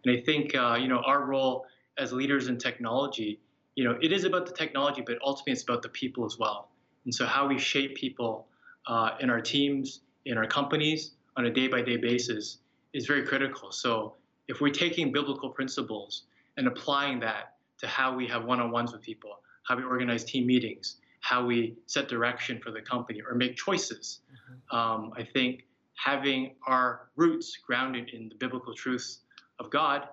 And 0.03 0.17
I 0.17 0.21
think, 0.21 0.55
uh, 0.55 0.77
you 0.79 0.87
know, 0.87 1.01
our 1.05 1.25
role 1.25 1.65
as 1.97 2.11
leaders 2.11 2.47
in 2.47 2.57
technology, 2.57 3.39
you 3.75 3.83
know, 3.83 3.97
it 4.01 4.11
is 4.11 4.23
about 4.23 4.45
the 4.45 4.53
technology, 4.53 5.03
but 5.05 5.17
ultimately 5.21 5.53
it's 5.53 5.63
about 5.63 5.81
the 5.81 5.89
people 5.89 6.25
as 6.25 6.37
well. 6.37 6.69
And 7.05 7.13
so 7.13 7.25
how 7.25 7.47
we 7.47 7.59
shape 7.59 7.95
people 7.95 8.47
uh, 8.87 9.11
in 9.19 9.29
our 9.29 9.41
teams, 9.41 10.01
in 10.25 10.37
our 10.37 10.45
companies 10.45 11.11
on 11.37 11.45
a 11.45 11.51
day 11.51 11.67
by 11.67 11.81
day 11.81 11.97
basis 11.97 12.59
is 12.93 13.05
very 13.05 13.25
critical. 13.25 13.71
So 13.71 14.15
if 14.47 14.61
we're 14.61 14.73
taking 14.73 15.11
biblical 15.11 15.49
principles 15.49 16.23
and 16.57 16.67
applying 16.67 17.19
that 17.21 17.55
to 17.79 17.87
how 17.87 18.15
we 18.15 18.27
have 18.27 18.45
one 18.45 18.59
on 18.59 18.71
ones 18.71 18.91
with 18.91 19.01
people, 19.01 19.39
how 19.63 19.75
we 19.75 19.83
organize 19.83 20.23
team 20.23 20.45
meetings, 20.45 20.97
how 21.21 21.45
we 21.45 21.75
set 21.85 22.07
direction 22.07 22.59
for 22.61 22.71
the 22.71 22.81
company 22.81 23.21
or 23.27 23.35
make 23.35 23.55
choices. 23.55 24.19
Mm-hmm. 24.31 24.75
Um, 24.75 25.13
I 25.15 25.23
think 25.23 25.65
having 25.95 26.55
our 26.67 27.07
roots 27.15 27.57
grounded 27.65 28.09
in 28.09 28.29
the 28.29 28.35
biblical 28.35 28.73
truths 28.73 29.19
of 29.59 29.69
God 29.69 30.07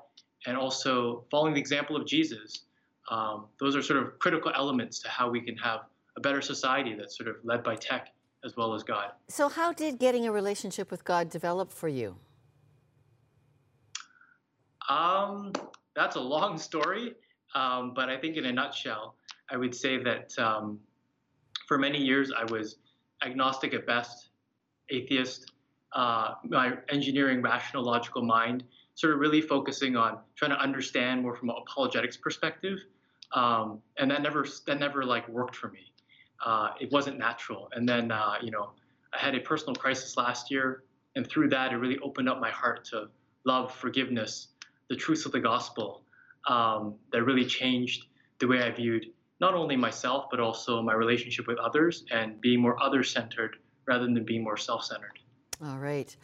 and 0.46 0.56
also 0.56 1.24
following 1.30 1.54
the 1.54 1.60
example 1.60 1.96
of 1.96 2.06
Jesus, 2.06 2.64
um, 3.10 3.46
those 3.58 3.74
are 3.74 3.82
sort 3.82 4.00
of 4.00 4.18
critical 4.20 4.52
elements 4.54 5.00
to 5.00 5.08
how 5.08 5.28
we 5.28 5.40
can 5.40 5.56
have 5.56 5.80
a 6.16 6.20
better 6.20 6.40
society 6.40 6.94
that's 6.94 7.16
sort 7.16 7.28
of 7.28 7.36
led 7.42 7.64
by 7.64 7.74
tech 7.74 8.12
as 8.44 8.56
well 8.56 8.74
as 8.74 8.82
God. 8.82 9.10
So, 9.28 9.48
how 9.48 9.72
did 9.72 9.98
getting 9.98 10.26
a 10.26 10.32
relationship 10.32 10.90
with 10.90 11.04
God 11.04 11.28
develop 11.30 11.72
for 11.72 11.88
you? 11.88 12.16
Um, 14.88 15.52
that's 15.94 16.16
a 16.16 16.20
long 16.20 16.58
story, 16.58 17.14
um, 17.54 17.92
but 17.94 18.08
I 18.08 18.16
think 18.16 18.36
in 18.36 18.46
a 18.46 18.52
nutshell, 18.52 19.14
I 19.50 19.56
would 19.56 19.74
say 19.74 20.02
that 20.02 20.36
um, 20.38 20.80
for 21.68 21.78
many 21.78 21.98
years 21.98 22.32
I 22.36 22.50
was 22.50 22.76
agnostic 23.24 23.74
at 23.74 23.86
best, 23.86 24.30
atheist. 24.88 25.52
Uh, 25.92 26.34
my 26.44 26.74
engineering, 26.88 27.42
rational, 27.42 27.82
logical 27.82 28.22
mind, 28.22 28.62
sort 28.94 29.12
of 29.12 29.18
really 29.18 29.40
focusing 29.40 29.96
on 29.96 30.18
trying 30.36 30.52
to 30.52 30.60
understand 30.60 31.20
more 31.20 31.34
from 31.34 31.50
an 31.50 31.56
apologetics 31.58 32.16
perspective, 32.16 32.78
um, 33.32 33.80
and 33.98 34.08
that 34.08 34.22
never 34.22 34.46
that 34.66 34.78
never 34.78 35.04
like 35.04 35.28
worked 35.28 35.56
for 35.56 35.68
me 35.68 35.90
uh, 36.44 36.70
it 36.80 36.90
wasn't 36.90 37.18
natural. 37.18 37.68
And 37.72 37.88
then, 37.88 38.10
uh, 38.10 38.34
you 38.42 38.50
know, 38.50 38.70
I 39.12 39.18
had 39.18 39.34
a 39.34 39.40
personal 39.40 39.74
crisis 39.74 40.16
last 40.16 40.50
year, 40.50 40.84
and 41.16 41.26
through 41.26 41.48
that, 41.50 41.72
it 41.72 41.76
really 41.76 41.98
opened 41.98 42.28
up 42.28 42.40
my 42.40 42.50
heart 42.50 42.84
to 42.86 43.08
love, 43.44 43.74
forgiveness, 43.74 44.48
the 44.88 44.96
truths 44.96 45.26
of 45.26 45.32
the 45.32 45.40
gospel 45.40 46.02
um, 46.46 46.94
that 47.12 47.24
really 47.24 47.44
changed 47.44 48.06
the 48.38 48.46
way 48.46 48.62
I 48.62 48.70
viewed 48.70 49.06
not 49.40 49.54
only 49.54 49.76
myself, 49.76 50.26
but 50.30 50.38
also 50.38 50.82
my 50.82 50.92
relationship 50.92 51.46
with 51.46 51.58
others 51.58 52.04
and 52.10 52.40
being 52.40 52.60
more 52.60 52.80
other 52.82 53.02
centered 53.02 53.56
rather 53.86 54.04
than 54.04 54.24
being 54.24 54.44
more 54.44 54.56
self 54.56 54.84
centered. 54.84 55.18
All 55.64 55.78
right. 55.78 56.14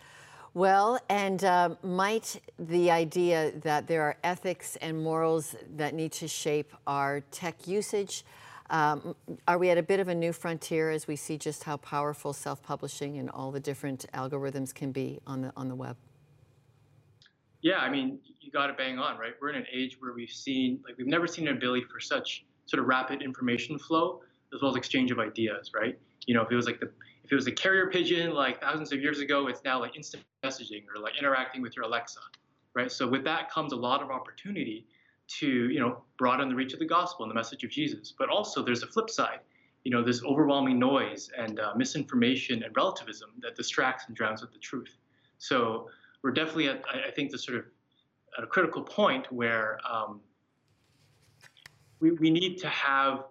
Well, 0.55 0.99
and 1.11 1.45
uh, 1.45 1.75
might 1.83 2.41
the 2.59 2.91
idea 2.91 3.53
that 3.63 3.87
there 3.87 4.03
are 4.03 4.17
ethics 4.25 4.77
and 4.77 5.03
morals 5.03 5.55
that 5.77 5.93
need 5.93 6.13
to 6.13 6.29
shape 6.29 6.73
our 6.87 7.21
tech 7.31 7.67
usage 7.69 8.25
um, 8.71 9.15
are 9.47 9.59
we 9.59 9.71
at 9.71 9.79
a 9.79 9.83
bit 9.83 10.01
of 10.01 10.09
a 10.09 10.15
new 10.15 10.33
frontier 10.33 10.91
as 10.91 11.07
we 11.07 11.17
see 11.17 11.39
just 11.39 11.65
how 11.65 11.77
powerful 11.77 12.33
self-publishing 12.33 13.19
and 13.19 13.31
all 13.31 13.51
the 13.51 13.61
different 13.61 14.07
algorithms 14.13 14.75
can 14.75 14.93
be 14.93 15.21
on 15.27 15.43
the 15.43 15.53
on 15.57 15.69
the 15.69 15.75
web? 15.75 15.97
Yeah, 17.63 17.79
I 17.79 17.91
mean, 17.91 18.21
you 18.41 18.51
got 18.51 18.69
to 18.69 18.75
bang 18.75 18.99
on, 18.99 19.19
right? 19.19 19.33
We're 19.41 19.51
in 19.51 19.57
an 19.57 19.67
age 19.73 19.97
where 20.01 20.13
we've 20.13 20.31
seen 20.31 20.81
like 20.87 20.97
we've 20.99 21.07
never 21.07 21.27
seen 21.27 21.49
an 21.49 21.57
ability 21.57 21.85
for 21.91 22.01
such 22.01 22.45
sort 22.67 22.81
of 22.81 22.87
rapid 22.87 23.23
information 23.23 23.79
flow 23.79 24.21
as 24.55 24.63
well 24.63 24.71
as 24.71 24.77
exchange 24.77 25.11
of 25.11 25.19
ideas, 25.19 25.73
right? 25.75 25.99
You 26.27 26.35
know, 26.35 26.43
if 26.43 26.51
it 26.51 26.57
was 26.57 26.67
like 26.67 26.81
the 26.81 26.91
if 27.25 27.33
it 27.33 27.35
was 27.35 27.47
a 27.49 27.53
carrier 27.53 27.89
pigeon 27.89 28.33
like 28.33 28.61
thousands 28.61 28.93
of 28.93 29.01
years 29.01 29.21
ago, 29.21 29.49
it's 29.49 29.63
now 29.65 29.81
like 29.81 29.97
instant 29.97 30.23
messaging 30.45 30.85
or 30.95 31.01
like 31.03 31.19
interacting 31.19 31.61
with 31.61 31.75
your 31.75 31.85
Alexa, 31.85 32.21
right? 32.75 32.91
So 32.91 33.09
with 33.09 33.25
that 33.25 33.51
comes 33.51 33.73
a 33.73 33.77
lot 33.77 34.03
of 34.03 34.11
opportunity 34.11 34.87
to 35.29 35.71
you 35.71 35.81
know 35.81 36.03
broaden 36.19 36.49
the 36.49 36.55
reach 36.55 36.73
of 36.73 36.79
the 36.79 36.87
gospel 36.87 37.25
and 37.25 37.31
the 37.31 37.35
message 37.35 37.65
of 37.65 37.71
Jesus. 37.71 38.13
But 38.17 38.29
also 38.29 38.63
there's 38.63 38.83
a 38.83 38.87
flip 38.87 39.11
side. 39.11 39.41
You 39.85 39.93
know, 39.93 40.03
this 40.03 40.23
overwhelming 40.25 40.79
noise 40.79 41.31
and 41.39 41.61
uh, 41.61 41.73
misinformation 41.77 42.65
and 42.65 42.75
relativism 42.75 43.31
that 43.41 43.55
distracts 43.55 44.05
and 44.09 44.17
drowns 44.17 44.43
out 44.43 44.53
the 44.53 44.59
truth. 44.59 44.97
So 45.39 45.89
we're 46.23 46.33
definitely 46.33 46.69
at 46.69 46.85
I 46.89 47.11
think 47.11 47.31
the 47.31 47.39
sort 47.39 47.59
of 47.59 47.65
at 48.37 48.45
a 48.45 48.47
critical 48.47 48.83
point 48.83 49.31
where 49.33 49.79
um, 49.91 50.21
we, 52.01 52.13
we 52.13 52.31
need 52.31 52.59
to 52.59 52.69
have 52.69 53.25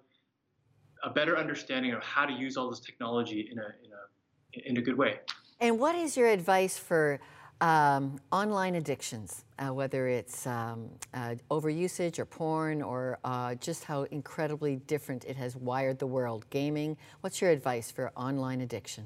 a 1.03 1.09
better 1.09 1.37
understanding 1.37 1.93
of 1.93 2.01
how 2.01 2.25
to 2.25 2.33
use 2.33 2.57
all 2.57 2.69
this 2.69 2.79
technology 2.79 3.49
in 3.51 3.59
a 3.59 3.61
in 3.83 3.91
a 3.91 4.69
in 4.69 4.77
a 4.77 4.81
good 4.81 4.97
way. 4.97 5.19
And 5.59 5.79
what 5.79 5.95
is 5.95 6.17
your 6.17 6.27
advice 6.27 6.77
for 6.77 7.19
um, 7.61 8.19
online 8.31 8.75
addictions, 8.75 9.45
uh, 9.59 9.73
whether 9.73 10.07
it's 10.07 10.45
um, 10.45 10.89
uh, 11.13 11.35
overusage 11.49 12.19
or 12.19 12.25
porn 12.25 12.81
or 12.81 13.17
uh, 13.23 13.55
just 13.55 13.83
how 13.83 14.03
incredibly 14.03 14.77
different 14.87 15.25
it 15.25 15.35
has 15.37 15.55
wired 15.55 15.99
the 15.99 16.07
world. 16.07 16.45
Gaming, 16.49 16.97
what's 17.21 17.41
your 17.41 17.51
advice 17.51 17.91
for 17.91 18.11
online 18.15 18.61
addiction? 18.61 19.05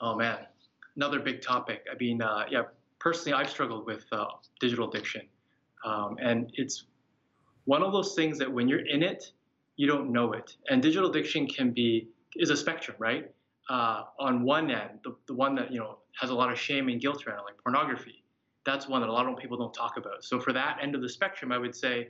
Oh 0.00 0.14
man, 0.14 0.38
another 0.96 1.18
big 1.18 1.42
topic. 1.42 1.84
I 1.90 1.96
mean, 1.96 2.22
uh, 2.22 2.44
yeah, 2.48 2.62
personally, 3.00 3.32
I've 3.32 3.50
struggled 3.50 3.86
with 3.86 4.04
uh, 4.12 4.26
digital 4.60 4.88
addiction. 4.88 5.22
Um, 5.84 6.16
and 6.20 6.50
it's 6.54 6.84
one 7.64 7.82
of 7.82 7.92
those 7.92 8.14
things 8.14 8.38
that 8.38 8.50
when 8.50 8.68
you're 8.68 8.86
in 8.86 9.02
it, 9.02 9.32
you 9.76 9.86
don't 9.86 10.12
know 10.12 10.32
it. 10.32 10.56
And 10.68 10.82
digital 10.82 11.10
addiction 11.10 11.46
can 11.46 11.70
be, 11.70 12.08
is 12.36 12.50
a 12.50 12.56
spectrum, 12.56 12.96
right? 12.98 13.30
uh, 13.68 14.04
on 14.18 14.42
one 14.42 14.70
end, 14.70 15.00
the, 15.04 15.14
the 15.26 15.34
one 15.34 15.54
that 15.56 15.70
you 15.70 15.78
know 15.78 15.98
has 16.20 16.30
a 16.30 16.34
lot 16.34 16.50
of 16.50 16.58
shame 16.58 16.88
and 16.88 17.00
guilt 17.00 17.26
around 17.26 17.40
it, 17.40 17.44
like 17.44 17.58
pornography, 17.62 18.24
that's 18.64 18.86
one 18.88 19.00
that 19.00 19.08
a 19.08 19.12
lot 19.12 19.26
of 19.26 19.36
people 19.38 19.56
don't 19.56 19.72
talk 19.72 19.96
about. 19.96 20.22
So 20.22 20.38
for 20.38 20.52
that 20.52 20.78
end 20.82 20.94
of 20.94 21.00
the 21.00 21.08
spectrum, 21.08 21.52
I 21.52 21.58
would 21.58 21.74
say 21.74 22.08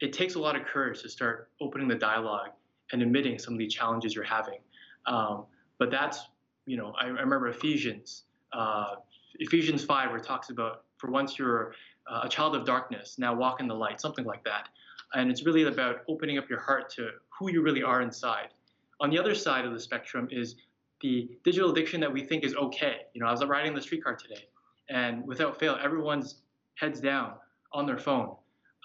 it 0.00 0.12
takes 0.12 0.36
a 0.36 0.38
lot 0.38 0.56
of 0.56 0.64
courage 0.64 1.02
to 1.02 1.08
start 1.08 1.50
opening 1.60 1.86
the 1.86 1.94
dialogue 1.94 2.50
and 2.92 3.02
admitting 3.02 3.38
some 3.38 3.54
of 3.54 3.58
the 3.58 3.66
challenges 3.66 4.14
you're 4.14 4.24
having. 4.24 4.58
Um, 5.06 5.44
but 5.78 5.90
that's 5.90 6.28
you 6.66 6.76
know 6.76 6.94
I, 6.98 7.06
I 7.06 7.08
remember 7.08 7.48
Ephesians, 7.48 8.24
uh, 8.52 8.94
Ephesians 9.38 9.84
five, 9.84 10.08
where 10.10 10.18
it 10.18 10.24
talks 10.24 10.50
about 10.50 10.84
for 10.96 11.10
once 11.10 11.38
you're 11.38 11.74
uh, 12.06 12.22
a 12.24 12.28
child 12.28 12.56
of 12.56 12.64
darkness, 12.64 13.18
now 13.18 13.34
walk 13.34 13.60
in 13.60 13.66
the 13.68 13.74
light, 13.74 14.00
something 14.00 14.24
like 14.24 14.44
that. 14.44 14.68
And 15.14 15.30
it's 15.30 15.44
really 15.44 15.64
about 15.64 15.96
opening 16.08 16.38
up 16.38 16.48
your 16.48 16.60
heart 16.60 16.88
to 16.94 17.10
who 17.38 17.50
you 17.50 17.60
really 17.60 17.82
are 17.82 18.00
inside. 18.00 18.48
On 19.00 19.10
the 19.10 19.18
other 19.18 19.34
side 19.34 19.66
of 19.66 19.72
the 19.72 19.80
spectrum 19.80 20.28
is 20.30 20.56
the 21.02 21.28
digital 21.44 21.70
addiction 21.70 22.00
that 22.00 22.12
we 22.12 22.24
think 22.24 22.44
is 22.44 22.54
okay. 22.54 23.02
You 23.12 23.20
know, 23.20 23.26
I 23.26 23.32
was 23.32 23.44
riding 23.44 23.74
the 23.74 23.82
streetcar 23.82 24.16
today, 24.16 24.44
and 24.88 25.26
without 25.26 25.58
fail, 25.58 25.76
everyone's 25.82 26.36
heads 26.76 27.00
down 27.00 27.34
on 27.72 27.86
their 27.86 27.98
phone, 27.98 28.34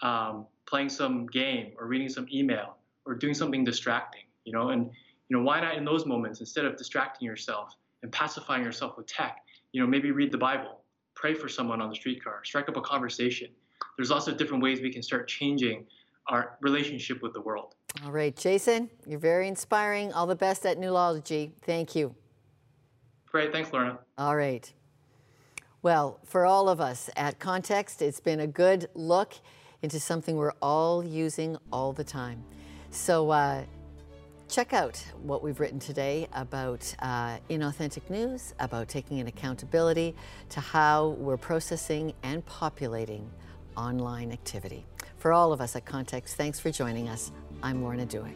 um, 0.01 0.45
playing 0.65 0.89
some 0.89 1.27
game 1.27 1.73
or 1.77 1.87
reading 1.87 2.09
some 2.09 2.27
email 2.31 2.77
or 3.05 3.15
doing 3.15 3.33
something 3.33 3.63
distracting. 3.63 4.23
You 4.43 4.53
know, 4.53 4.69
and 4.69 4.89
you 5.29 5.37
know, 5.37 5.43
why 5.43 5.61
not 5.61 5.75
in 5.75 5.85
those 5.85 6.05
moments 6.05 6.39
instead 6.39 6.65
of 6.65 6.75
distracting 6.77 7.25
yourself 7.25 7.75
and 8.03 8.11
pacifying 8.11 8.63
yourself 8.63 8.97
with 8.97 9.07
tech? 9.07 9.37
You 9.71 9.81
know, 9.81 9.87
maybe 9.87 10.11
read 10.11 10.31
the 10.31 10.37
Bible, 10.37 10.81
pray 11.15 11.33
for 11.33 11.47
someone 11.47 11.81
on 11.81 11.89
the 11.89 11.95
streetcar, 11.95 12.43
strike 12.43 12.67
up 12.69 12.77
a 12.77 12.81
conversation. 12.81 13.49
There's 13.97 14.09
lots 14.09 14.27
of 14.27 14.37
different 14.37 14.63
ways 14.63 14.81
we 14.81 14.91
can 14.91 15.03
start 15.03 15.27
changing 15.27 15.85
our 16.27 16.57
relationship 16.61 17.21
with 17.21 17.33
the 17.33 17.41
world. 17.41 17.75
All 18.05 18.11
right, 18.11 18.35
Jason, 18.35 18.89
you're 19.05 19.19
very 19.19 19.47
inspiring. 19.47 20.13
All 20.13 20.27
the 20.27 20.35
best 20.35 20.65
at 20.65 20.77
Nulogy. 20.77 21.51
Thank 21.63 21.95
you. 21.95 22.13
Great. 23.25 23.51
Thanks, 23.51 23.73
Lorna. 23.73 23.99
All 24.17 24.35
right. 24.35 24.71
Well, 25.81 26.19
for 26.23 26.45
all 26.45 26.69
of 26.69 26.79
us 26.79 27.09
at 27.15 27.39
Context, 27.39 28.01
it's 28.01 28.19
been 28.19 28.41
a 28.41 28.47
good 28.47 28.89
look 28.93 29.33
into 29.81 29.99
something 29.99 30.35
we're 30.35 30.53
all 30.61 31.03
using 31.03 31.57
all 31.71 31.93
the 31.93 32.03
time. 32.03 32.43
So 32.91 33.29
uh, 33.29 33.63
check 34.49 34.73
out 34.73 34.97
what 35.23 35.43
we've 35.43 35.59
written 35.59 35.79
today 35.79 36.27
about 36.33 36.93
uh, 36.99 37.37
inauthentic 37.49 38.09
news, 38.09 38.53
about 38.59 38.87
taking 38.89 39.19
an 39.19 39.27
accountability 39.27 40.15
to 40.49 40.59
how 40.59 41.09
we're 41.19 41.37
processing 41.37 42.13
and 42.23 42.45
populating 42.45 43.29
online 43.75 44.31
activity. 44.31 44.85
For 45.17 45.33
all 45.33 45.51
of 45.51 45.61
us 45.61 45.75
at 45.75 45.85
Context, 45.85 46.35
thanks 46.35 46.59
for 46.59 46.71
joining 46.71 47.07
us. 47.09 47.31
I'm 47.63 47.81
Lorna 47.81 48.05
Dueck. 48.05 48.35